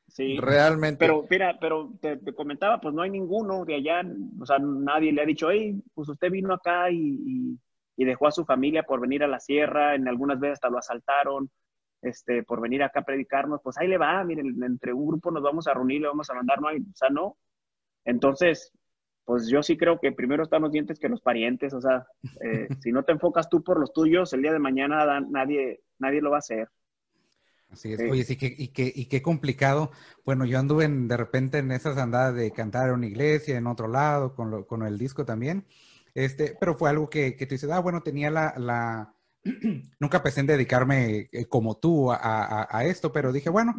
Sí. 0.08 0.38
Realmente. 0.38 1.00
Pero, 1.00 1.26
mira, 1.30 1.58
pero 1.60 1.94
te, 2.02 2.20
comentaba, 2.34 2.80
pues 2.82 2.94
no 2.94 3.02
hay 3.02 3.10
ninguno 3.10 3.64
de 3.64 3.76
allá, 3.76 4.02
o 4.40 4.46
sea, 4.46 4.60
nadie 4.60 5.12
le 5.14 5.22
ha 5.22 5.26
dicho, 5.26 5.50
hey, 5.50 5.82
pues 5.94 6.10
usted 6.10 6.30
vino 6.30 6.54
acá 6.54 6.92
y, 6.92 7.58
dejó 7.96 8.28
a 8.28 8.32
su 8.32 8.44
familia 8.46 8.82
por 8.82 9.00
venir 9.00 9.24
a 9.24 9.28
la 9.28 9.40
sierra, 9.40 9.94
en 9.94 10.08
algunas 10.08 10.40
veces 10.40 10.54
hasta 10.54 10.72
lo 10.72 10.80
asaltaron, 10.80 11.52
este, 12.02 12.42
por 12.42 12.60
venir 12.60 12.82
acá 12.82 13.02
a 13.02 13.06
predicarnos, 13.06 13.62
pues 13.64 13.78
ahí 13.78 13.88
le 13.88 14.00
va, 14.00 14.24
miren, 14.24 14.62
entre 14.64 14.92
un 14.92 15.06
grupo 15.06 15.30
nos 15.30 15.44
vamos 15.44 15.68
a 15.68 15.74
reunir, 15.76 16.02
le 16.02 16.08
vamos 16.08 16.28
a 16.30 16.34
mandar, 16.34 16.60
no 16.60 16.68
hay, 16.68 16.80
o 16.80 16.96
sea, 16.96 17.10
no. 17.10 17.38
Entonces, 18.04 18.74
pues 19.26 19.48
yo 19.48 19.64
sí 19.64 19.78
creo 19.78 20.00
que 20.00 20.12
primero 20.12 20.44
están 20.44 20.62
los 20.62 20.72
dientes 20.72 21.00
que 21.00 21.10
los 21.10 21.22
parientes, 21.22 21.74
o 21.74 21.82
sea, 21.82 22.06
eh, 22.42 22.68
si 22.82 22.92
no 22.92 23.04
te 23.04 23.12
enfocas 23.12 23.50
tú 23.50 23.64
por 23.64 23.80
los 23.80 23.94
tuyos, 23.94 24.34
el 24.34 24.42
día 24.42 24.54
de 24.54 24.60
mañana 24.60 25.20
nadie, 25.22 25.82
nadie 26.00 26.22
lo 26.22 26.32
va 26.32 26.38
a 26.38 26.40
hacer. 26.40 26.70
Así 27.70 27.94
es. 27.94 28.02
Oye, 28.02 28.26
sí, 28.26 28.36
que, 28.36 28.54
y, 28.58 28.68
qué, 28.70 28.92
y 28.94 29.06
qué 29.06 29.22
complicado. 29.22 29.92
Bueno, 30.26 30.46
yo 30.46 30.60
anduve 30.60 30.88
de 30.88 31.18
repente 31.18 31.60
en 31.60 31.72
esas 31.72 31.98
andadas 31.98 32.36
de 32.36 32.52
cantar 32.52 32.90
en 32.90 32.96
una 32.96 33.08
iglesia, 33.08 33.58
en 33.58 33.68
otro 33.68 33.88
lado, 33.88 34.36
con, 34.36 34.52
lo, 34.52 34.68
con 34.68 34.86
el 34.86 34.98
disco 34.98 35.24
también. 35.24 35.66
Este, 36.14 36.58
pero 36.60 36.76
fue 36.76 36.90
algo 36.90 37.10
que, 37.10 37.38
que 37.38 37.46
tú 37.46 37.56
dices, 37.56 37.70
ah, 37.72 37.80
bueno, 37.80 38.02
tenía 38.02 38.30
la, 38.30 38.54
la... 38.58 39.16
nunca 40.00 40.22
pensé 40.22 40.42
en 40.42 40.48
dedicarme 40.48 41.30
eh, 41.32 41.46
como 41.46 41.78
tú 41.78 42.12
a, 42.12 42.68
a, 42.70 42.86
esto, 42.86 43.12
pero 43.12 43.32
dije, 43.32 43.50
bueno, 43.50 43.74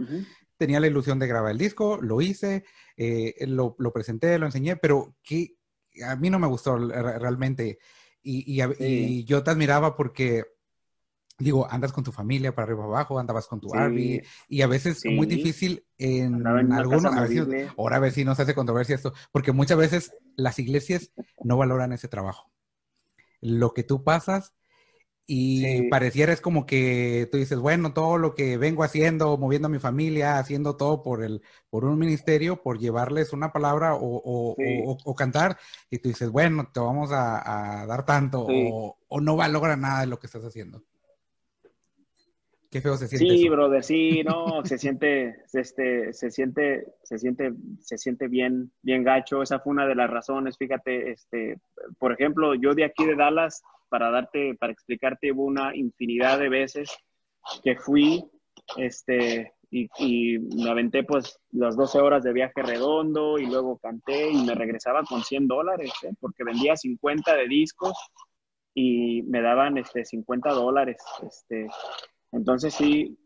tenía 0.63 0.79
la 0.79 0.87
ilusión 0.87 1.19
de 1.19 1.27
grabar 1.27 1.51
el 1.51 1.59
disco, 1.59 1.99
lo 2.01 2.21
hice, 2.21 2.63
eh, 2.97 3.35
lo, 3.49 3.75
lo, 3.81 3.93
presenté, 3.93 4.39
lo 4.39 4.47
enseñé, 4.47 4.77
pero 4.77 5.17
que 5.21 5.57
a 6.07 6.15
mí 6.15 6.31
no 6.31 6.39
me 6.39 6.47
gustó 6.47 6.79
realmente. 6.79 7.81
Y, 8.23 8.63
y, 8.63 9.25
yo 9.25 9.43
te 9.43 9.51
admiraba 9.51 9.97
porque, 9.97 10.45
digo, 11.37 11.67
andas 11.69 11.93
con 11.93 12.05
tu 12.05 12.13
familia 12.13 12.55
para 12.55 12.67
arriba 12.67 12.85
abajo, 12.85 13.19
andabas 13.19 13.49
con 13.49 13.59
tu 13.59 13.71
sí. 13.71 14.23
y 14.49 14.63
a 14.63 14.69
veces 14.69 15.05
es 15.05 15.13
muy 15.13 15.27
difícil 15.27 15.85
en, 15.99 16.47
algunos, 16.47 17.13
a 17.13 17.27
ahora 17.77 17.97
a 17.97 17.99
ver 17.99 18.13
si 18.13 18.25
no 18.25 18.37
se 18.37 18.43
hace 18.43 18.55
controversia 18.55 18.95
esto, 18.95 19.13
porque 19.33 19.51
muchas 19.51 19.79
veces 19.79 20.15
las 20.37 20.61
iglesias 20.61 21.11
no 21.43 21.57
valoran 21.57 21.93
ese 21.93 22.07
trabajo. 22.07 22.53
Lo 23.41 23.75
que 23.75 23.83
tú 23.83 24.05
pasas 24.05 24.55
y 25.27 25.89
pareciera 25.89 26.33
es 26.33 26.41
como 26.41 26.67
que 26.67 27.29
tú 27.31 27.39
dices, 27.39 27.59
bueno, 27.59 27.93
todo 27.93 28.19
lo 28.19 28.35
que 28.35 28.59
vengo 28.59 28.83
haciendo, 28.83 29.37
moviendo 29.39 29.67
a 29.67 29.71
mi 29.71 29.79
familia, 29.79 30.39
haciendo 30.39 30.77
todo 30.77 31.03
por 31.03 31.23
el, 31.23 31.43
por 31.71 31.85
un 31.85 31.99
ministerio, 31.99 32.63
por 32.63 32.79
llevarles 32.79 33.33
una 33.33 33.53
palabra 33.53 33.95
o, 33.95 34.01
o, 34.05 35.15
cantar, 35.15 35.59
y 35.91 35.99
tú 35.99 36.09
dices, 36.09 36.31
bueno, 36.31 36.69
te 36.73 36.81
vamos 36.81 37.11
a, 37.13 37.87
dar 37.87 38.05
tanto, 38.05 38.47
o, 38.49 39.21
no 39.21 39.37
va 39.37 39.45
a 39.45 39.49
lograr 39.49 39.79
nada 39.79 40.01
de 40.01 40.07
lo 40.07 40.19
que 40.19 40.27
estás 40.27 40.45
haciendo. 40.45 40.83
Qué 42.73 42.81
feo 42.81 42.97
se 42.97 43.07
siente. 43.07 43.37
Sí, 43.37 43.49
brother, 43.51 43.85
sí, 43.85 44.23
no, 44.25 44.65
se 44.65 44.79
siente, 44.79 45.43
este, 45.53 46.11
se 46.15 46.31
siente, 46.31 46.87
se 47.03 47.19
siente, 47.19 47.53
se 47.81 47.99
siente 47.99 48.29
bien, 48.29 48.73
bien 48.81 49.05
gacho. 49.05 49.43
Esa 49.43 49.61
fue 49.61 49.73
una 49.73 49.87
de 49.87 49.95
las 49.95 50.09
razones. 50.09 50.57
Fíjate, 50.57 51.11
este, 51.11 51.61
por 51.99 52.13
ejemplo, 52.13 52.55
yo 52.55 52.75
de 52.75 52.85
aquí 52.85 53.05
de 53.05 53.15
Dallas, 53.15 53.63
para 53.91 54.11
darte, 54.11 54.55
para 54.55 54.73
explicarte, 54.73 55.33
hubo 55.33 55.45
una 55.45 55.77
infinidad 55.77 56.39
de 56.39 56.49
veces 56.49 56.91
que 57.63 57.77
fui, 57.77 58.25
este, 58.79 59.53
y, 59.71 59.87
y, 59.99 60.39
me 60.39 60.71
aventé 60.71 61.05
pues 61.05 61.39
las 61.51 61.77
12 61.77 61.99
horas 61.99 62.23
de 62.25 62.33
viaje 62.33 62.63
redondo 62.63 63.39
y 63.39 63.45
luego 63.47 63.77
canté 63.79 64.31
y 64.31 64.45
me 64.45 64.55
regresaba 64.55 65.03
con 65.03 65.23
100 65.23 65.47
dólares, 65.47 65.93
¿eh? 66.05 66.13
porque 66.21 66.45
vendía 66.45 66.77
50 66.77 67.37
de 67.37 67.49
discos 67.49 67.93
y 68.75 69.23
me 69.25 69.43
daban 69.43 69.77
este 69.77 70.05
50 70.05 70.51
dólares, 70.53 71.03
este, 71.27 71.69
entonces 72.33 72.75
sí, 72.75 73.19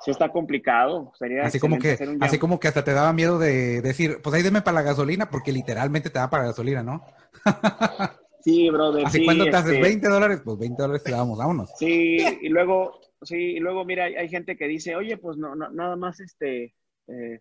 sí 0.00 0.10
está 0.10 0.30
complicado. 0.30 1.12
Sería 1.18 1.44
así 1.44 1.58
como 1.58 1.78
que, 1.78 1.96
así 2.20 2.38
como 2.38 2.60
que 2.60 2.68
hasta 2.68 2.84
te 2.84 2.92
daba 2.92 3.12
miedo 3.12 3.38
de 3.38 3.80
decir, 3.80 4.18
pues 4.22 4.34
ahí 4.34 4.42
deme 4.42 4.62
para 4.62 4.76
la 4.76 4.82
gasolina, 4.82 5.30
porque 5.30 5.52
literalmente 5.52 6.10
te 6.10 6.18
da 6.18 6.30
para 6.30 6.44
la 6.44 6.50
gasolina, 6.50 6.82
¿no? 6.82 7.04
sí, 8.40 8.68
brother. 8.70 9.06
Así 9.06 9.24
cuando 9.24 9.44
te 9.44 9.56
haces 9.56 9.72
20 9.72 9.88
este 9.88 10.08
dólares, 10.08 10.42
pues 10.44 10.58
20 10.58 10.82
dólares 10.82 11.04
te 11.04 11.12
damos, 11.12 11.38
vámonos. 11.38 11.70
Sí, 11.78 12.18
y 12.40 12.48
luego, 12.48 13.00
sí, 13.22 13.36
y 13.36 13.60
luego 13.60 13.84
mira, 13.84 14.04
hay, 14.04 14.28
gente 14.28 14.56
que 14.56 14.66
dice, 14.66 14.96
oye, 14.96 15.16
pues 15.18 15.36
no, 15.36 15.54
nada 15.54 15.96
más 15.96 16.20
este 16.20 16.74
eh, 17.06 17.40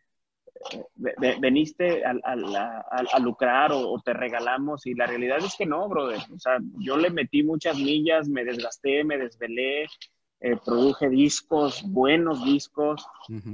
veniste 1.40 2.04
a, 2.04 2.16
a, 2.24 3.20
lucrar 3.20 3.72
o, 3.72 3.92
o, 3.92 4.02
te 4.02 4.14
regalamos 4.14 4.88
y 4.88 4.96
la 4.96 5.06
realidad 5.06 5.38
es 5.40 5.56
que 5.56 5.66
no, 5.66 5.88
brother. 5.88 6.20
O 6.34 6.40
sea, 6.40 6.58
yo 6.80 6.98
le 6.98 7.12
metí 7.12 7.44
muchas 7.44 7.78
millas, 7.78 8.28
me 8.28 8.44
desgasté, 8.44 9.04
me 9.04 9.18
desvelé, 9.18 9.86
eh, 10.40 10.56
produje 10.64 11.10
discos, 11.10 11.84
buenos 11.84 12.44
discos. 12.44 13.06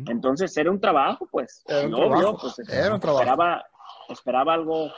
Entonces 0.07 0.55
era 0.57 0.69
un 0.69 0.79
trabajo, 0.79 1.27
pues. 1.31 1.63
Era 1.67 1.87
un, 1.87 1.95
trabajo. 1.95 2.37
Pues, 2.41 2.69
era 2.69 2.93
un 2.93 2.99
trabajo. 2.99 3.21
Esperaba, 3.21 3.65
esperaba 4.09 4.53
algo, 4.53 4.91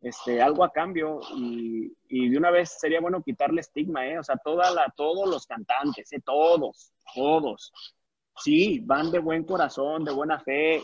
este, 0.00 0.40
algo 0.40 0.64
a 0.64 0.72
cambio 0.72 1.20
y, 1.36 1.92
y, 2.08 2.30
de 2.30 2.38
una 2.38 2.50
vez 2.50 2.78
sería 2.80 3.00
bueno 3.00 3.22
quitarle 3.22 3.60
estigma, 3.60 4.06
¿eh? 4.06 4.18
O 4.18 4.24
sea, 4.24 4.36
toda 4.36 4.70
la, 4.70 4.92
todos 4.96 5.28
los 5.28 5.46
cantantes, 5.46 6.12
¿eh? 6.12 6.20
todos, 6.24 6.92
todos. 7.14 7.72
Sí, 8.36 8.80
van 8.80 9.10
de 9.10 9.18
buen 9.18 9.44
corazón, 9.44 10.04
de 10.04 10.12
buena 10.12 10.40
fe, 10.40 10.82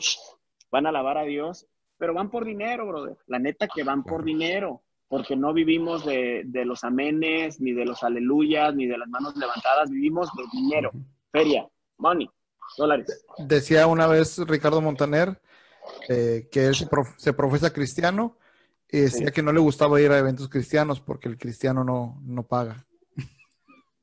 van 0.71 0.87
a 0.87 0.89
alabar 0.91 1.19
a 1.19 1.23
Dios, 1.23 1.67
pero 1.97 2.13
van 2.13 2.31
por 2.31 2.45
dinero, 2.45 2.87
brother. 2.87 3.17
La 3.27 3.39
neta 3.39 3.69
que 3.69 3.85
van 3.85 4.05
por 4.05 4.25
dinero 4.25 4.83
porque 5.15 5.37
no 5.37 5.53
vivimos 5.53 6.05
de, 6.05 6.43
de, 6.45 6.65
los 6.65 6.83
amenes, 6.83 7.61
ni 7.61 7.71
de 7.71 7.85
los 7.85 8.03
aleluyas, 8.03 8.75
ni 8.75 8.89
de 8.89 8.99
las 8.99 9.09
manos 9.09 9.37
levantadas, 9.37 9.89
vivimos 9.89 10.29
de 10.35 10.43
dinero, 10.53 10.91
feria, 11.31 11.69
money, 11.99 12.29
dólares. 12.77 13.25
Decía 13.39 13.87
una 13.87 14.09
vez 14.09 14.39
Ricardo 14.39 14.81
Montaner 14.81 15.41
eh, 16.09 16.49
que 16.51 16.67
él 16.67 16.75
se, 16.75 17.33
profesa 17.33 17.73
cristiano 17.73 18.37
y 18.91 19.03
decía 19.03 19.31
que 19.31 19.45
no 19.45 19.53
le 19.53 19.61
gustaba 19.61 20.01
ir 20.01 20.11
a 20.11 20.19
eventos 20.19 20.49
cristianos 20.49 20.99
porque 21.01 21.29
el 21.29 21.39
cristiano 21.39 21.85
no, 21.85 22.21
no 22.25 22.43
paga. 22.43 22.85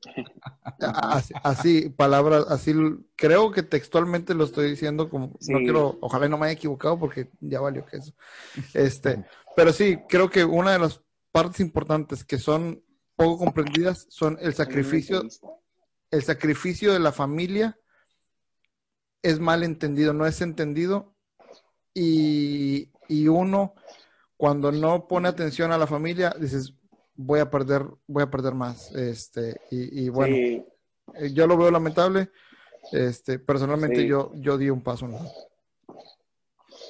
así, 1.42 1.90
palabras, 1.90 2.46
así, 2.48 2.72
creo 3.16 3.52
que 3.52 3.62
textualmente 3.62 4.32
lo 4.32 4.44
estoy 4.44 4.70
diciendo 4.70 5.10
como, 5.10 5.38
no 5.46 5.58
quiero, 5.58 5.98
ojalá 6.00 6.26
no 6.26 6.38
me 6.38 6.46
haya 6.46 6.54
equivocado 6.54 6.98
porque 6.98 7.28
ya 7.38 7.60
valió 7.60 7.84
que 7.84 7.98
eso. 7.98 8.14
Este, 8.72 9.26
pero 9.54 9.72
sí, 9.72 9.98
creo 10.08 10.30
que 10.30 10.44
una 10.44 10.72
de 10.72 10.78
las 10.78 11.01
partes 11.32 11.60
importantes 11.60 12.24
que 12.24 12.38
son 12.38 12.84
poco 13.16 13.38
comprendidas 13.38 14.06
son 14.08 14.38
el 14.40 14.54
sacrificio, 14.54 15.22
el 16.10 16.22
sacrificio 16.22 16.92
de 16.92 17.00
la 17.00 17.12
familia 17.12 17.78
es 19.22 19.40
mal 19.40 19.62
entendido, 19.62 20.12
no 20.12 20.26
es 20.26 20.40
entendido 20.40 21.14
y, 21.94 22.90
y 23.08 23.28
uno 23.28 23.74
cuando 24.36 24.72
no 24.72 25.06
pone 25.08 25.28
atención 25.28 25.72
a 25.72 25.78
la 25.78 25.86
familia 25.86 26.34
dices 26.38 26.74
voy 27.14 27.40
a 27.40 27.50
perder, 27.50 27.82
voy 28.06 28.22
a 28.22 28.30
perder 28.30 28.54
más. 28.54 28.92
Este, 28.94 29.60
y, 29.70 30.08
bueno, 30.08 30.36
eh, 30.36 30.64
yo 31.32 31.46
lo 31.46 31.56
veo 31.56 31.70
lamentable. 31.70 32.30
Este, 32.90 33.38
personalmente 33.38 34.06
yo, 34.06 34.32
yo 34.34 34.58
di 34.58 34.68
un 34.68 34.82
paso. 34.82 35.08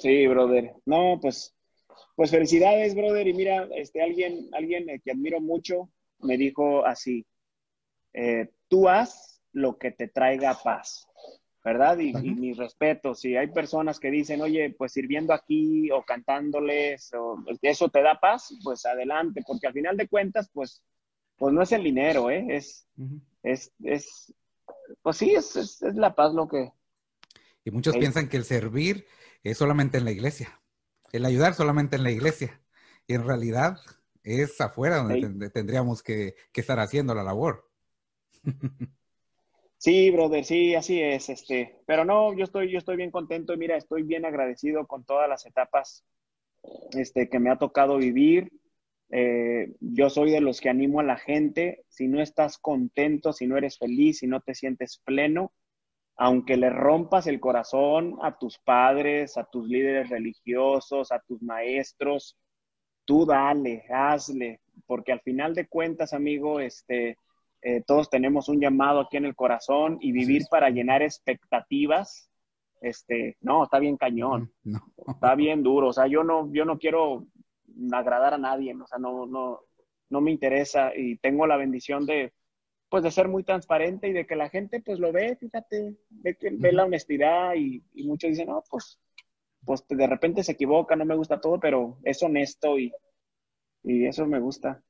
Sí, 0.01 0.27
brother. 0.27 0.73
No, 0.87 1.19
pues, 1.21 1.55
pues 2.15 2.31
felicidades, 2.31 2.95
brother. 2.95 3.27
Y 3.27 3.35
mira, 3.35 3.69
este, 3.77 4.03
alguien, 4.03 4.49
alguien 4.53 4.87
que 5.05 5.11
admiro 5.11 5.41
mucho 5.41 5.91
me 6.21 6.37
dijo 6.37 6.85
así, 6.87 7.27
eh, 8.13 8.51
tú 8.69 8.89
haz 8.89 9.43
lo 9.53 9.79
que 9.79 9.91
te 9.91 10.09
traiga 10.09 10.59
paz. 10.63 11.09
¿verdad? 11.65 11.99
Y, 11.99 12.13
mi 12.13 12.53
respeto, 12.55 13.15
si 13.15 13.37
hay 13.37 13.49
personas 13.49 14.01
que 14.01 14.11
dicen, 14.11 14.41
oye, 14.41 14.75
pues 14.77 14.93
sirviendo 14.93 15.33
aquí 15.33 15.91
o 15.91 16.03
cantándoles, 16.03 17.13
o 17.15 17.37
eso 17.63 17.89
te 17.89 18.03
da 18.03 18.19
paz, 18.19 18.53
pues 18.65 18.85
adelante, 18.85 19.43
porque 19.47 19.69
al 19.69 19.73
final 19.73 19.97
de 19.97 20.09
cuentas, 20.09 20.51
pues, 20.53 20.83
pues 21.37 21.55
no 21.55 21.63
es 21.63 21.71
el 21.73 21.85
dinero, 21.85 22.31
¿eh? 22.31 22.45
Es, 22.51 22.89
es, 23.43 23.73
es, 23.85 24.35
pues 25.03 25.17
sí, 25.17 25.35
es, 25.35 25.55
es, 25.55 25.81
la 25.95 26.15
paz 26.15 26.35
lo 26.35 26.49
que... 26.49 26.73
Y 27.65 27.71
muchos 27.71 27.97
piensan 27.97 28.29
que 28.29 28.39
el 28.39 28.45
servir 28.45 29.07
es 29.45 29.59
solamente 29.59 29.99
en 29.99 30.05
la 30.05 30.11
iglesia, 30.11 30.61
el 31.13 31.25
ayudar 31.25 31.55
solamente 31.55 31.97
en 31.97 32.03
la 32.03 32.11
iglesia, 32.11 32.61
y 33.07 33.15
en 33.15 33.27
realidad 33.27 33.79
es 34.23 34.61
afuera 34.61 34.99
donde 34.99 35.51
tendríamos 35.51 36.03
que, 36.03 36.35
que 36.53 36.61
estar 36.61 36.81
haciendo 36.81 37.15
la 37.15 37.23
labor. 37.23 37.69
Sí, 39.83 40.13
brother, 40.13 40.45
sí, 40.45 40.77
así 40.77 41.03
es, 41.03 41.29
este, 41.29 41.81
pero 41.87 42.05
no, 42.05 42.33
yo 42.37 42.45
estoy, 42.45 42.71
yo 42.71 42.79
estoy 42.79 42.97
bien 42.97 43.11
contento 43.11 43.53
y 43.53 43.57
mira, 43.57 43.77
estoy 43.77 44.05
bien 44.05 44.25
agradecido 44.25 44.87
con 44.87 45.05
todas 45.05 45.29
las 45.29 45.45
etapas, 45.45 46.05
este, 46.93 47.29
que 47.29 47.41
me 47.41 47.51
ha 47.51 47.59
tocado 47.59 47.97
vivir. 47.97 48.53
Eh, 49.11 49.75
yo 49.81 50.09
soy 50.09 50.31
de 50.31 50.41
los 50.41 50.61
que 50.61 50.69
animo 50.69 51.01
a 51.01 51.03
la 51.03 51.17
gente, 51.17 51.83
si 51.89 52.07
no 52.07 52.23
estás 52.23 52.59
contento, 52.59 53.33
si 53.33 53.49
no 53.49 53.57
eres 53.57 53.77
feliz, 53.77 54.19
si 54.21 54.29
no 54.29 54.41
te 54.41 54.55
sientes 54.55 54.99
pleno, 55.05 55.53
aunque 56.17 56.57
le 56.57 56.71
rompas 56.71 57.27
el 57.27 57.41
corazón 57.41 58.19
a 58.23 58.37
tus 58.37 58.59
padres, 58.59 59.37
a 59.37 59.45
tus 59.45 59.67
líderes 59.67 60.11
religiosos, 60.11 61.11
a 61.11 61.21
tus 61.21 61.43
maestros, 61.43 62.37
tú 63.05 63.27
dale, 63.27 63.85
hazle, 63.91 64.61
porque 64.87 65.13
al 65.13 65.21
final 65.21 65.55
de 65.55 65.67
cuentas, 65.67 66.13
amigo, 66.13 66.61
este, 66.61 67.17
eh, 67.63 67.83
todos 67.87 68.11
tenemos 68.11 68.49
un 68.49 68.61
llamado 68.61 69.01
aquí 69.01 69.17
en 69.17 69.25
el 69.25 69.35
corazón 69.35 69.99
y 70.01 70.13
vivir 70.13 70.43
para 70.51 70.71
llenar 70.71 71.03
expectativas, 71.03 72.31
este, 72.81 73.37
no, 73.41 73.65
está 73.65 73.79
bien 73.79 73.97
cañón, 73.97 74.53
está 75.07 75.35
bien 75.35 75.63
duro, 75.63 75.89
o 75.89 75.93
sea, 75.93 76.09
yo 76.09 76.25
no, 76.25 76.53
yo 76.53 76.65
no 76.65 76.79
quiero 76.79 77.27
agradar 77.93 78.35
a 78.35 78.39
nadie, 78.39 78.75
o 78.75 78.87
sea, 78.87 78.99
no, 78.99 79.27
no, 79.27 79.61
no 80.11 80.21
me 80.21 80.33
interesa 80.33 80.93
y 80.95 81.17
tengo 81.19 81.47
la 81.47 81.57
bendición 81.57 82.05
de, 82.07 82.33
pues, 82.93 83.03
de 83.03 83.11
ser 83.11 83.27
muy 83.27 83.43
transparente 83.43 84.07
y 84.09 84.13
de 84.13 84.27
que 84.27 84.37
la 84.37 84.51
gente, 84.51 84.83
pues, 84.85 84.99
lo 84.99 85.13
ve, 85.13 85.35
fíjate, 85.41 85.97
ve, 86.11 86.37
que, 86.37 86.51
ve 86.53 86.73
la 86.73 86.85
honestidad 86.85 87.55
y, 87.55 87.83
muchos 88.05 88.29
dicen, 88.29 88.49
no, 88.49 88.63
pues, 88.69 89.01
pues, 89.65 89.83
de 89.89 90.07
repente 90.07 90.45
se 90.45 90.53
equivoca, 90.53 90.95
no 90.95 91.07
me 91.07 91.15
gusta 91.15 91.41
todo, 91.41 91.59
pero 91.59 91.97
es 92.05 92.23
honesto 92.23 92.79
y, 92.79 92.93
y 93.83 94.05
eso 94.05 94.27
me 94.27 94.41
gusta. 94.41 94.83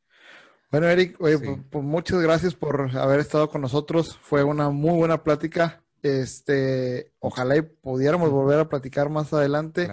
Bueno, 0.73 0.89
Eric, 0.89 1.17
oye, 1.21 1.39
pues, 1.39 1.59
pues, 1.71 1.85
muchas 1.85 2.21
gracias 2.21 2.57
por 2.57 2.91
haber 2.97 3.21
estado 3.21 3.49
con 3.49 3.61
nosotros. 3.61 4.19
Fue 4.21 4.43
una 4.43 4.71
muy 4.71 4.99
buena 4.99 5.23
plática. 5.23 5.85
Este, 6.03 7.13
ojalá 7.21 7.57
y 7.57 7.63
pudiéramos 7.63 8.31
volver 8.31 8.59
a 8.59 8.69
platicar 8.69 9.11
más 9.11 9.33
adelante. 9.33 9.89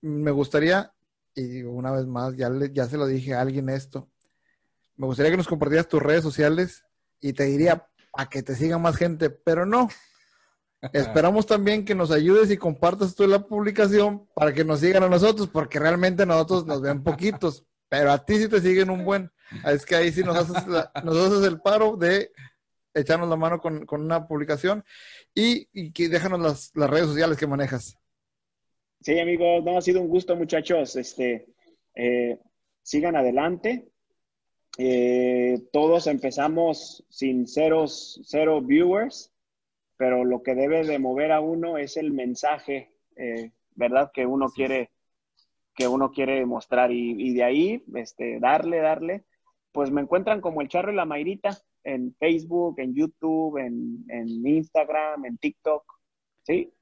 Me 0.00 0.30
gustaría, 0.30 0.94
y 1.34 1.64
una 1.64 1.92
vez 1.92 2.06
más, 2.06 2.34
ya, 2.34 2.48
ya 2.72 2.86
se 2.86 2.96
lo 2.96 3.06
dije 3.06 3.34
a 3.34 3.42
alguien 3.42 3.68
esto, 3.68 4.08
me 4.96 5.04
gustaría 5.04 5.32
que 5.32 5.36
nos 5.36 5.48
compartieras 5.48 5.86
tus 5.86 6.02
redes 6.02 6.22
sociales 6.22 6.85
y 7.20 7.32
te 7.32 7.44
diría 7.44 7.86
a 8.12 8.28
que 8.28 8.42
te 8.42 8.54
siga 8.54 8.78
más 8.78 8.96
gente, 8.96 9.30
pero 9.30 9.66
no. 9.66 9.88
Esperamos 10.92 11.46
también 11.46 11.84
que 11.84 11.94
nos 11.94 12.10
ayudes 12.10 12.50
y 12.50 12.56
compartas 12.56 13.14
tú 13.14 13.26
la 13.26 13.40
publicación 13.46 14.28
para 14.34 14.52
que 14.52 14.64
nos 14.64 14.80
sigan 14.80 15.02
a 15.02 15.08
nosotros, 15.08 15.48
porque 15.48 15.78
realmente 15.78 16.26
nosotros 16.26 16.66
nos 16.66 16.80
ven 16.80 17.02
poquitos, 17.02 17.64
pero 17.88 18.12
a 18.12 18.24
ti 18.24 18.36
sí 18.36 18.48
te 18.48 18.60
siguen 18.60 18.90
un 18.90 19.04
buen. 19.04 19.30
Es 19.66 19.86
que 19.86 19.96
ahí 19.96 20.12
sí 20.12 20.22
nos 20.22 20.36
haces, 20.36 20.66
nos 21.04 21.16
haces 21.16 21.44
el 21.46 21.60
paro 21.60 21.96
de 21.96 22.30
echarnos 22.94 23.28
la 23.28 23.36
mano 23.36 23.60
con, 23.60 23.86
una 23.90 24.26
publicación 24.26 24.84
y, 25.34 25.68
y 25.72 25.92
que 25.92 26.08
déjanos 26.08 26.40
las, 26.40 26.70
las, 26.74 26.90
redes 26.90 27.06
sociales 27.06 27.36
que 27.36 27.46
manejas. 27.46 27.96
Sí, 29.00 29.18
amigos, 29.20 29.62
no, 29.64 29.76
ha 29.76 29.82
sido 29.82 30.00
un 30.00 30.08
gusto, 30.08 30.34
muchachos. 30.34 30.96
Este, 30.96 31.46
eh, 31.94 32.38
sigan 32.82 33.16
adelante. 33.16 33.88
Eh, 34.78 35.62
todos 35.72 36.06
empezamos 36.06 37.04
sin 37.08 37.46
ceros, 37.46 38.20
cero 38.24 38.60
viewers, 38.60 39.32
pero 39.96 40.24
lo 40.24 40.42
que 40.42 40.54
debe 40.54 40.84
de 40.84 40.98
mover 40.98 41.32
a 41.32 41.40
uno 41.40 41.78
es 41.78 41.96
el 41.96 42.12
mensaje, 42.12 42.92
eh, 43.16 43.52
¿verdad? 43.74 44.10
Que 44.12 44.26
uno 44.26 44.48
quiere, 44.48 44.90
que 45.74 45.88
uno 45.88 46.10
quiere 46.10 46.44
mostrar 46.44 46.92
y, 46.92 47.32
de 47.32 47.44
ahí, 47.44 47.84
este, 47.94 48.38
darle, 48.38 48.78
darle. 48.78 49.24
Pues 49.72 49.90
me 49.90 50.02
encuentran 50.02 50.40
como 50.40 50.60
el 50.60 50.68
Charro 50.68 50.92
y 50.92 50.96
la 50.96 51.04
Mayrita 51.06 51.56
en 51.84 52.14
Facebook, 52.14 52.78
en 52.78 52.94
YouTube, 52.94 53.58
en, 53.58 54.04
en 54.08 54.46
Instagram, 54.46 55.24
en 55.24 55.38
TikTok, 55.38 55.84
¿sí? 56.42 56.75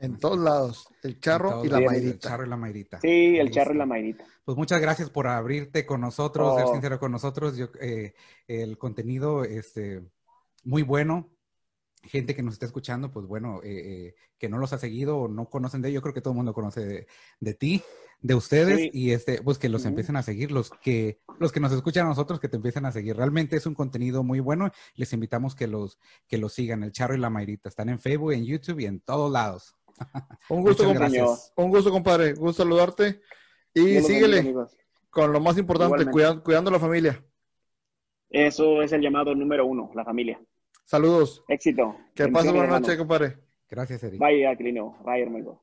En 0.00 0.18
todos 0.18 0.38
lados, 0.38 0.88
el 1.02 1.18
charro 1.18 1.64
y 1.64 1.68
la 1.68 1.80
mairita. 1.80 2.12
El 2.12 2.18
charro 2.18 2.46
y 2.46 2.48
la 2.48 2.56
mairita. 2.56 3.00
Sí, 3.00 3.36
el 3.36 3.50
charro 3.50 3.74
y 3.74 3.78
la 3.78 3.86
mairita. 3.86 4.24
Pues 4.44 4.56
muchas 4.56 4.80
gracias 4.80 5.10
por 5.10 5.26
abrirte 5.26 5.84
con 5.84 6.00
nosotros, 6.00 6.54
ser 6.56 6.66
oh. 6.66 6.72
sincero 6.72 7.00
con 7.00 7.10
nosotros. 7.10 7.56
Yo, 7.56 7.68
eh, 7.80 8.14
el 8.46 8.78
contenido, 8.78 9.44
este, 9.44 10.02
muy 10.62 10.82
bueno. 10.82 11.28
Gente 12.04 12.36
que 12.36 12.44
nos 12.44 12.54
está 12.54 12.64
escuchando, 12.64 13.10
pues 13.10 13.26
bueno, 13.26 13.60
eh, 13.64 14.06
eh, 14.06 14.14
que 14.38 14.48
no 14.48 14.58
los 14.58 14.72
ha 14.72 14.78
seguido 14.78 15.18
o 15.18 15.28
no 15.28 15.50
conocen 15.50 15.82
de 15.82 15.88
ellos, 15.88 15.96
yo 15.96 16.02
creo 16.02 16.14
que 16.14 16.20
todo 16.20 16.32
el 16.32 16.36
mundo 16.36 16.54
conoce 16.54 17.08
de, 17.40 17.54
ti, 17.54 17.82
de 18.20 18.34
ustedes, 18.36 18.88
y 18.94 19.10
este, 19.10 19.42
pues 19.42 19.58
que 19.58 19.68
los 19.68 19.84
empiecen 19.84 20.14
a 20.14 20.22
seguir, 20.22 20.52
los 20.52 20.70
que, 20.70 21.20
los 21.40 21.50
que 21.50 21.58
nos 21.58 21.72
escuchan 21.72 22.06
a 22.06 22.10
nosotros, 22.10 22.38
que 22.38 22.48
te 22.48 22.56
empiecen 22.56 22.86
a 22.86 22.92
seguir. 22.92 23.16
Realmente 23.16 23.56
es 23.56 23.66
un 23.66 23.74
contenido 23.74 24.22
muy 24.22 24.38
bueno. 24.38 24.70
Les 24.94 25.12
invitamos 25.12 25.56
que 25.56 25.66
los, 25.66 25.98
que 26.28 26.38
los 26.38 26.52
sigan, 26.52 26.84
el 26.84 26.92
charro 26.92 27.16
y 27.16 27.18
la 27.18 27.30
mairita. 27.30 27.68
Están 27.68 27.88
en 27.88 27.98
Facebook, 27.98 28.32
en 28.32 28.44
YouTube 28.44 28.78
y 28.78 28.86
en 28.86 29.00
todos 29.00 29.30
lados. 29.32 29.74
Un 30.48 30.62
gusto, 30.62 30.84
compadre. 30.84 31.22
Un 31.56 31.70
gusto, 31.70 31.90
compadre. 31.90 32.34
Gusto 32.34 32.62
saludarte. 32.62 33.20
Y 33.74 34.00
síguele 34.00 34.54
con 35.10 35.32
lo 35.32 35.40
más 35.40 35.58
importante, 35.58 36.06
cuidando, 36.10 36.42
cuidando 36.42 36.70
la 36.70 36.78
familia. 36.78 37.24
Eso 38.30 38.82
es 38.82 38.92
el 38.92 39.00
llamado 39.00 39.34
número 39.34 39.66
uno, 39.66 39.90
la 39.94 40.04
familia. 40.04 40.40
Saludos. 40.84 41.44
Éxito. 41.48 41.96
Que 42.14 42.28
pase 42.28 42.50
buena 42.50 42.78
noche, 42.78 42.96
compadre. 42.96 43.38
Gracias, 43.68 44.02
Eric. 44.02 44.20
Bye, 44.20 44.46
Aquilino. 44.46 44.96
Bye, 45.04 45.22
hermano. 45.22 45.62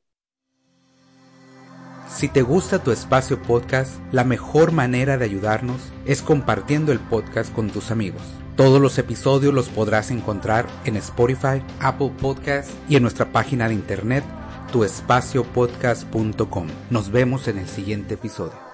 Si 2.08 2.30
te 2.30 2.44
gusta 2.44 2.84
tu 2.84 2.92
espacio 2.92 3.42
podcast, 3.42 4.00
la 4.14 4.24
mejor 4.24 4.72
manera 4.72 5.18
de 5.18 5.26
ayudarnos 5.26 5.92
es 6.06 6.22
compartiendo 6.22 6.92
el 6.92 7.00
podcast 7.00 7.54
con 7.54 7.72
tus 7.72 7.90
amigos. 7.92 8.22
Todos 8.56 8.82
los 8.82 8.98
episodios 8.98 9.54
los 9.54 9.68
podrás 9.68 10.12
encontrar 10.12 10.66
en 10.86 10.96
Spotify, 10.96 11.62
Apple 11.82 12.12
Podcast 12.22 12.70
y 12.88 12.96
en 12.96 13.02
nuestra 13.02 13.32
página 13.34 13.68
de 13.68 13.74
internet 13.74 14.24
tuespaciopodcast.com. 14.72 16.68
Nos 16.90 17.12
vemos 17.12 17.50
en 17.50 17.58
el 17.60 17.68
siguiente 17.68 18.14
episodio. 18.14 18.65